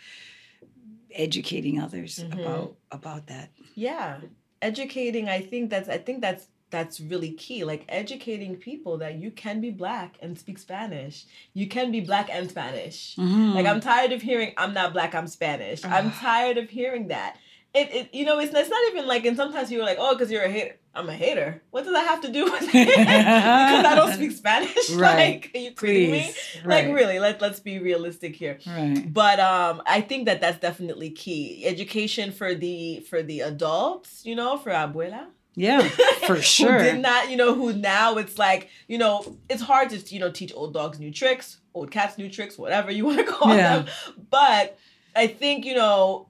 educating 1.12 1.80
others 1.80 2.20
Mhm. 2.20 2.40
about 2.40 2.76
about 2.92 3.26
that. 3.26 3.50
yeah 3.74 4.20
educating 4.62 5.28
i 5.28 5.40
think 5.40 5.70
that's 5.70 5.88
i 5.88 5.96
think 5.98 6.20
that's 6.20 6.46
that's 6.70 7.00
really 7.00 7.32
key 7.32 7.64
like 7.64 7.84
educating 7.88 8.56
people 8.56 8.98
that 8.98 9.14
you 9.16 9.30
can 9.30 9.60
be 9.60 9.70
black 9.70 10.16
and 10.22 10.38
speak 10.38 10.58
spanish. 10.58 11.24
You 11.52 11.66
can 11.68 11.90
be 11.90 12.00
black 12.00 12.28
and 12.32 12.48
spanish. 12.50 13.14
Like 13.18 13.66
i'm 13.66 13.80
tired 13.80 14.12
of 14.12 14.22
hearing 14.22 14.52
i'm 14.56 14.72
not 14.74 14.92
black 14.92 15.14
i'm 15.14 15.26
spanish. 15.26 15.84
I'm 15.84 16.08
Ah. 16.08 16.18
tired 16.20 16.58
of 16.58 16.70
hearing 16.70 17.08
that. 17.08 17.36
It, 17.72 17.94
it 17.94 18.14
you 18.14 18.24
know 18.24 18.40
it's, 18.40 18.52
it's 18.52 18.68
not 18.68 18.82
even 18.92 19.06
like 19.06 19.24
and 19.26 19.36
sometimes 19.36 19.68
people 19.68 19.84
are 19.84 19.86
like 19.86 19.98
oh 20.00 20.14
because 20.14 20.30
you're 20.32 20.42
a 20.42 20.48
hater 20.50 20.76
i'm 20.94 21.08
a 21.08 21.12
hater. 21.14 21.62
What 21.70 21.84
does 21.84 21.92
that 21.92 22.04
have 22.06 22.20
to 22.22 22.32
do 22.32 22.44
with 22.50 22.62
it? 22.74 22.88
Because 22.88 23.84
i 23.86 23.94
don't 23.94 24.12
speak 24.12 24.32
spanish? 24.32 24.90
Right. 24.94 25.16
like 25.34 25.50
are 25.54 25.58
you 25.58 25.70
kidding 25.72 26.10
me? 26.10 26.22
Please. 26.22 26.64
like 26.64 26.86
really 26.86 27.18
let, 27.20 27.40
let's 27.40 27.60
be 27.60 27.78
realistic 27.78 28.34
here. 28.34 28.58
Right. 28.66 29.04
but 29.12 29.38
um 29.38 29.82
i 29.86 30.00
think 30.00 30.26
that 30.26 30.40
that's 30.40 30.58
definitely 30.58 31.10
key. 31.10 31.64
Education 31.64 32.32
for 32.32 32.54
the 32.54 33.00
for 33.08 33.22
the 33.22 33.38
adults 33.40 34.24
you 34.24 34.34
know 34.34 34.56
for 34.58 34.70
abuela 34.70 35.26
Yeah, 35.56 35.80
for 36.26 36.40
sure. 36.40 36.78
who 36.78 36.84
did 36.84 37.00
not 37.00 37.30
you 37.30 37.36
know 37.36 37.54
who 37.54 37.72
now 37.72 38.16
it's 38.18 38.38
like 38.38 38.68
you 38.88 38.98
know 38.98 39.36
it's 39.48 39.62
hard 39.62 39.90
to 39.90 40.14
you 40.14 40.20
know 40.20 40.30
teach 40.30 40.52
old 40.54 40.72
dogs 40.72 40.98
new 41.00 41.10
tricks 41.10 41.58
old 41.74 41.90
cats 41.90 42.16
new 42.18 42.30
tricks 42.30 42.56
whatever 42.56 42.90
you 42.90 43.04
want 43.08 43.18
to 43.18 43.24
call 43.24 43.54
Yeah. 43.54 43.78
them 43.80 43.86
but 44.30 44.78
i 45.16 45.26
think 45.26 45.64
you 45.64 45.74
know 45.74 46.28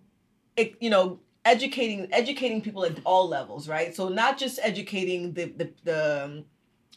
it, 0.56 0.74
you 0.80 0.88
know 0.90 1.20
educating 1.44 2.08
educating 2.12 2.60
people 2.62 2.84
at 2.84 2.98
all 3.04 3.28
levels 3.28 3.68
right 3.68 3.94
so 3.94 4.08
not 4.08 4.38
just 4.38 4.58
educating 4.62 5.32
the 5.34 5.44
the, 5.56 5.70
the 5.84 6.24
um, 6.24 6.44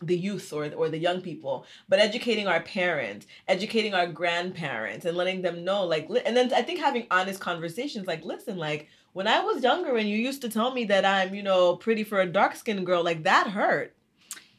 the 0.02 0.18
youth 0.18 0.52
or 0.52 0.70
or 0.74 0.90
the 0.90 0.98
young 0.98 1.22
people, 1.22 1.66
but 1.88 1.98
educating 2.00 2.46
our 2.46 2.60
parents, 2.62 3.26
educating 3.48 3.94
our 3.94 4.08
grandparents, 4.08 5.06
and 5.06 5.16
letting 5.16 5.44
them 5.44 5.64
know, 5.64 5.86
like, 5.86 6.10
li- 6.10 6.20
and 6.26 6.36
then 6.36 6.52
I 6.54 6.62
think 6.62 6.80
having 6.80 7.08
honest 7.10 7.40
conversations, 7.40 8.06
like, 8.06 8.26
listen, 8.26 8.58
like, 8.58 8.90
when 9.14 9.28
I 9.28 9.40
was 9.42 9.64
younger 9.64 9.96
and 9.98 10.10
you 10.10 10.18
used 10.18 10.42
to 10.42 10.50
tell 10.50 10.74
me 10.74 10.86
that 10.86 11.06
I'm, 11.06 11.34
you 11.34 11.44
know, 11.44 11.76
pretty 11.76 12.04
for 12.04 12.20
a 12.22 12.26
dark 12.26 12.56
skinned 12.56 12.86
girl, 12.86 13.04
like 13.04 13.24
that 13.24 13.48
hurt. 13.48 13.96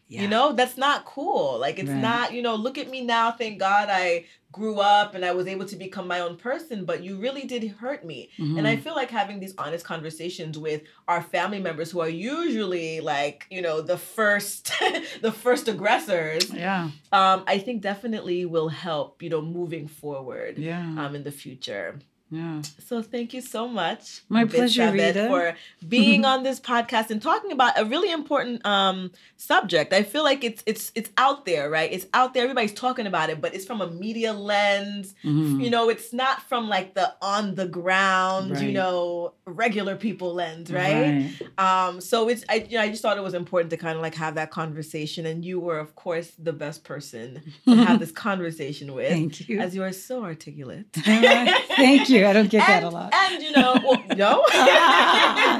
Yeah. 0.06 0.22
You 0.22 0.28
know, 0.28 0.52
that's 0.52 0.76
not 0.76 1.06
cool. 1.06 1.58
Like 1.58 1.78
it's 1.78 1.88
Right. 1.90 2.00
not, 2.00 2.32
you 2.34 2.42
know, 2.42 2.54
look 2.54 2.76
at 2.78 2.90
me 2.90 3.00
now, 3.00 3.32
thank 3.32 3.58
God 3.58 3.88
I 3.90 4.26
grew 4.52 4.78
up 4.78 5.14
and 5.16 5.24
I 5.24 5.32
was 5.32 5.48
able 5.48 5.64
to 5.66 5.76
become 5.76 6.06
my 6.06 6.20
own 6.20 6.36
person, 6.36 6.84
but 6.84 7.02
you 7.02 7.16
really 7.16 7.44
did 7.46 7.64
hurt 7.80 8.04
me. 8.04 8.28
Mhm. 8.38 8.58
And 8.58 8.68
I 8.68 8.76
feel 8.76 8.94
like 8.94 9.10
having 9.10 9.40
these 9.40 9.54
honest 9.58 9.84
conversations 9.84 10.56
with 10.58 10.82
our 11.08 11.22
family 11.22 11.58
members 11.58 11.90
who 11.90 12.00
are 12.00 12.08
usually 12.08 13.00
like, 13.00 13.46
you 13.50 13.62
know, 13.62 13.80
the 13.80 13.98
first 13.98 14.70
the 15.22 15.32
first 15.32 15.66
aggressors, 15.68 16.48
yeah, 16.52 16.90
um, 17.10 17.42
I 17.48 17.58
think 17.58 17.80
definitely 17.82 18.44
will 18.44 18.68
help, 18.68 19.22
you 19.22 19.30
know, 19.30 19.42
moving 19.42 19.88
forward 19.88 20.58
yeah, 20.58 20.82
um 21.00 21.16
in 21.16 21.24
the 21.24 21.32
future. 21.32 21.98
Yeah. 22.30 22.62
So 22.88 23.00
thank 23.02 23.32
you 23.32 23.40
so 23.40 23.68
much. 23.68 24.22
My 24.28 24.44
pleasure, 24.44 24.90
Ritha. 24.90 25.28
for 25.28 25.54
being 25.88 26.24
on 26.24 26.42
this 26.42 26.58
podcast 26.58 27.10
and 27.10 27.22
talking 27.22 27.52
about 27.52 27.78
a 27.78 27.84
really 27.84 28.10
important 28.10 28.64
um 28.66 29.12
subject. 29.36 29.92
I 29.92 30.02
feel 30.02 30.24
like 30.24 30.42
it's 30.42 30.62
it's 30.66 30.90
it's 30.96 31.10
out 31.16 31.44
there, 31.44 31.70
right? 31.70 31.92
It's 31.92 32.06
out 32.12 32.34
there. 32.34 32.42
Everybody's 32.44 32.72
talking 32.72 33.06
about 33.06 33.30
it, 33.30 33.40
but 33.40 33.54
it's 33.54 33.64
from 33.64 33.80
a 33.80 33.88
media 33.90 34.32
lens. 34.32 35.14
Mhm. 35.22 35.62
You 35.62 35.70
know, 35.70 35.88
it's 35.90 36.12
not 36.12 36.42
from 36.42 36.68
like 36.68 36.94
the 36.94 37.14
on 37.22 37.54
the 37.54 37.66
ground, 37.68 38.58
you 38.58 38.72
know, 38.72 39.34
regular 39.44 39.94
people 39.94 40.34
lens, 40.34 40.72
right? 40.72 41.30
Um, 41.58 42.00
so 42.00 42.28
it's 42.28 42.44
I 42.48 42.66
you 42.68 42.78
know 42.78 42.82
I 42.82 42.88
just 42.88 43.02
thought 43.02 43.16
it 43.18 43.22
was 43.22 43.34
important 43.34 43.70
to 43.70 43.76
kind 43.76 43.94
of 43.96 44.02
like 44.02 44.14
have 44.16 44.34
that 44.36 44.50
conversation, 44.50 45.24
and 45.26 45.44
you 45.44 45.60
were 45.60 45.78
of 45.78 45.94
course 45.94 46.32
the 46.38 46.52
best 46.52 46.82
person 46.84 47.42
to 47.66 47.76
have 47.76 48.00
this 48.04 48.10
conversation 48.10 48.92
with, 48.94 49.10
Thank 49.10 49.48
you. 49.48 49.60
as 49.60 49.74
you 49.76 49.82
are 49.84 49.92
so 49.92 50.24
articulate. 50.24 50.86
Thank 50.94 52.08
you. 52.08 52.13
I 52.22 52.32
don't 52.32 52.50
get 52.50 52.66
that 52.66 52.82
a 52.84 52.88
lot. 52.90 53.12
And 53.14 53.42
you 53.42 53.50
know, 53.52 53.74
well, 53.82 54.02
no, 54.16 54.44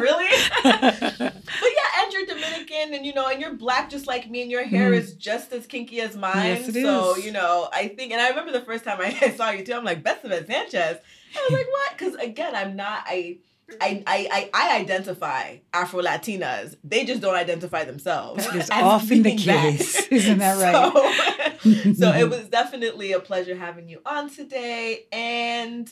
really. 0.01 0.29
But 0.62 1.33
yeah, 1.43 2.03
and 2.03 2.12
you're 2.12 2.27
Dominican, 2.27 2.95
and 2.95 3.05
you 3.07 3.14
know, 3.14 3.27
and 3.27 3.40
you're 3.40 3.55
black 3.55 3.90
just 3.90 4.07
like 4.07 4.31
me, 4.31 4.43
and 4.43 4.51
your 4.51 4.64
hair 4.64 4.90
Mhm. 4.93 4.99
is 4.99 5.14
just 5.14 5.53
as 5.53 5.67
kinky 5.67 6.01
as 6.01 6.17
mine. 6.17 6.37
Yes, 6.37 6.69
it 6.69 6.83
so 6.83 7.17
is. 7.17 7.25
you 7.25 7.33
know, 7.33 7.69
I 7.73 7.88
think, 7.88 8.12
and 8.12 8.21
I 8.21 8.29
remember 8.31 8.53
the 8.53 8.61
first 8.61 8.85
time 8.85 8.99
I 9.01 9.11
saw 9.37 9.51
you 9.51 9.64
too. 9.64 9.73
I'm 9.75 9.85
like 9.85 10.03
best 10.03 10.25
of 10.25 10.31
it, 10.33 10.47
Sanchez. 10.47 10.99
I 11.37 11.49
was 11.49 11.53
like, 11.59 11.69
what? 11.71 11.93
Because 11.99 12.14
again, 12.17 12.55
I'm 12.55 12.77
not. 12.77 13.05
I. 13.07 13.38
I, 13.81 14.03
I, 14.07 14.29
I, 14.31 14.51
I 14.53 14.77
identify 14.81 15.57
Afro 15.73 16.03
Latinas. 16.03 16.77
They 16.85 17.07
just 17.07 17.23
don't 17.23 17.35
identify 17.35 17.85
themselves. 17.85 18.45
That 18.45 18.57
is 18.57 18.62
as 18.71 18.83
often 18.83 19.23
the 19.23 19.35
case. 19.37 20.07
Isn't 20.09 20.37
that 20.37 20.59
right? 20.61 21.57
So, 21.62 21.93
so 21.95 22.12
it 22.12 22.29
was 22.29 22.47
definitely 22.51 23.12
a 23.12 23.21
pleasure 23.21 23.57
having 23.57 23.88
you 23.88 24.03
on 24.05 24.29
today. 24.29 25.07
And 25.11 25.90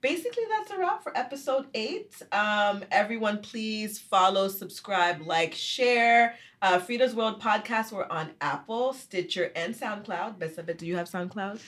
basically 0.00 0.44
that's 0.48 0.70
a 0.70 0.78
wrap 0.78 1.02
for 1.02 1.16
episode 1.16 1.66
eight. 1.74 2.14
Um, 2.32 2.84
everyone, 2.90 3.38
please 3.38 3.98
follow, 3.98 4.48
subscribe, 4.48 5.22
like, 5.22 5.54
share. 5.54 6.36
Uh, 6.62 6.78
FREEda's 6.78 7.14
World 7.14 7.40
podcast. 7.40 7.92
We're 7.92 8.06
on 8.08 8.30
Apple, 8.40 8.92
Stitcher, 8.92 9.50
and 9.56 9.74
SoundCloud. 9.74 10.38
Besabet, 10.38 10.78
do 10.78 10.86
you 10.86 10.96
have 10.96 11.08
SoundCloud? 11.08 11.60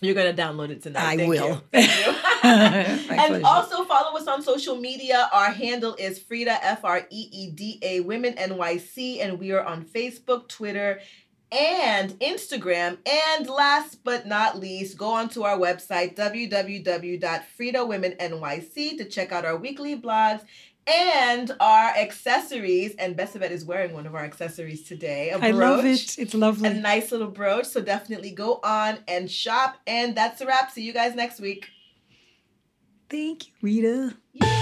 You're 0.00 0.14
gonna 0.14 0.34
download 0.34 0.70
it 0.70 0.82
tonight. 0.82 1.04
I 1.04 1.16
Thank 1.16 1.28
will. 1.28 1.48
You. 1.48 1.62
Thank 1.72 2.06
you. 2.06 3.10
And 3.14 3.44
also 3.44 3.84
follow 3.84 4.18
us 4.18 4.26
on 4.26 4.42
social 4.42 4.76
media. 4.76 5.30
Our 5.32 5.50
handle 5.50 5.94
is 5.94 6.18
Frida 6.18 6.62
F 6.62 6.84
R 6.84 7.06
E 7.10 7.28
E 7.32 7.50
D 7.50 7.78
A 7.80 8.00
Women 8.00 8.34
NYC, 8.34 9.24
and 9.24 9.38
we 9.38 9.52
are 9.52 9.64
on 9.64 9.84
Facebook, 9.84 10.48
Twitter, 10.48 11.00
and 11.52 12.10
Instagram. 12.20 12.98
And 13.06 13.48
last 13.48 14.02
but 14.04 14.26
not 14.26 14.58
least, 14.58 14.98
go 14.98 15.10
onto 15.10 15.42
our 15.42 15.56
website 15.56 16.16
www.freedawomennyc 16.16 18.98
to 18.98 19.04
check 19.04 19.32
out 19.32 19.44
our 19.44 19.56
weekly 19.56 20.00
blogs 20.00 20.44
and 20.86 21.50
our 21.60 21.88
accessories. 21.90 22.94
And 22.96 23.16
Besabet 23.16 23.50
is 23.50 23.64
wearing 23.64 23.94
one 23.94 24.06
of 24.06 24.14
our 24.14 24.24
accessories 24.24 24.84
today. 24.84 25.32
I 25.32 25.50
love 25.50 25.84
it. 25.84 26.18
It's 26.18 26.34
lovely. 26.34 26.68
a 26.68 26.74
nice 26.74 27.12
little 27.12 27.30
brooch. 27.30 27.66
So 27.66 27.80
definitely 27.80 28.30
go 28.30 28.60
on 28.62 28.98
and 29.08 29.30
shop. 29.30 29.76
And 29.86 30.14
that's 30.14 30.40
a 30.40 30.46
wrap. 30.46 30.70
See 30.70 30.82
you 30.82 30.92
guys 30.92 31.14
next 31.14 31.40
week. 31.40 31.68
Thank 33.08 33.48
you, 33.48 33.52
Ritha. 33.62 34.16
Yeah. 34.32 34.53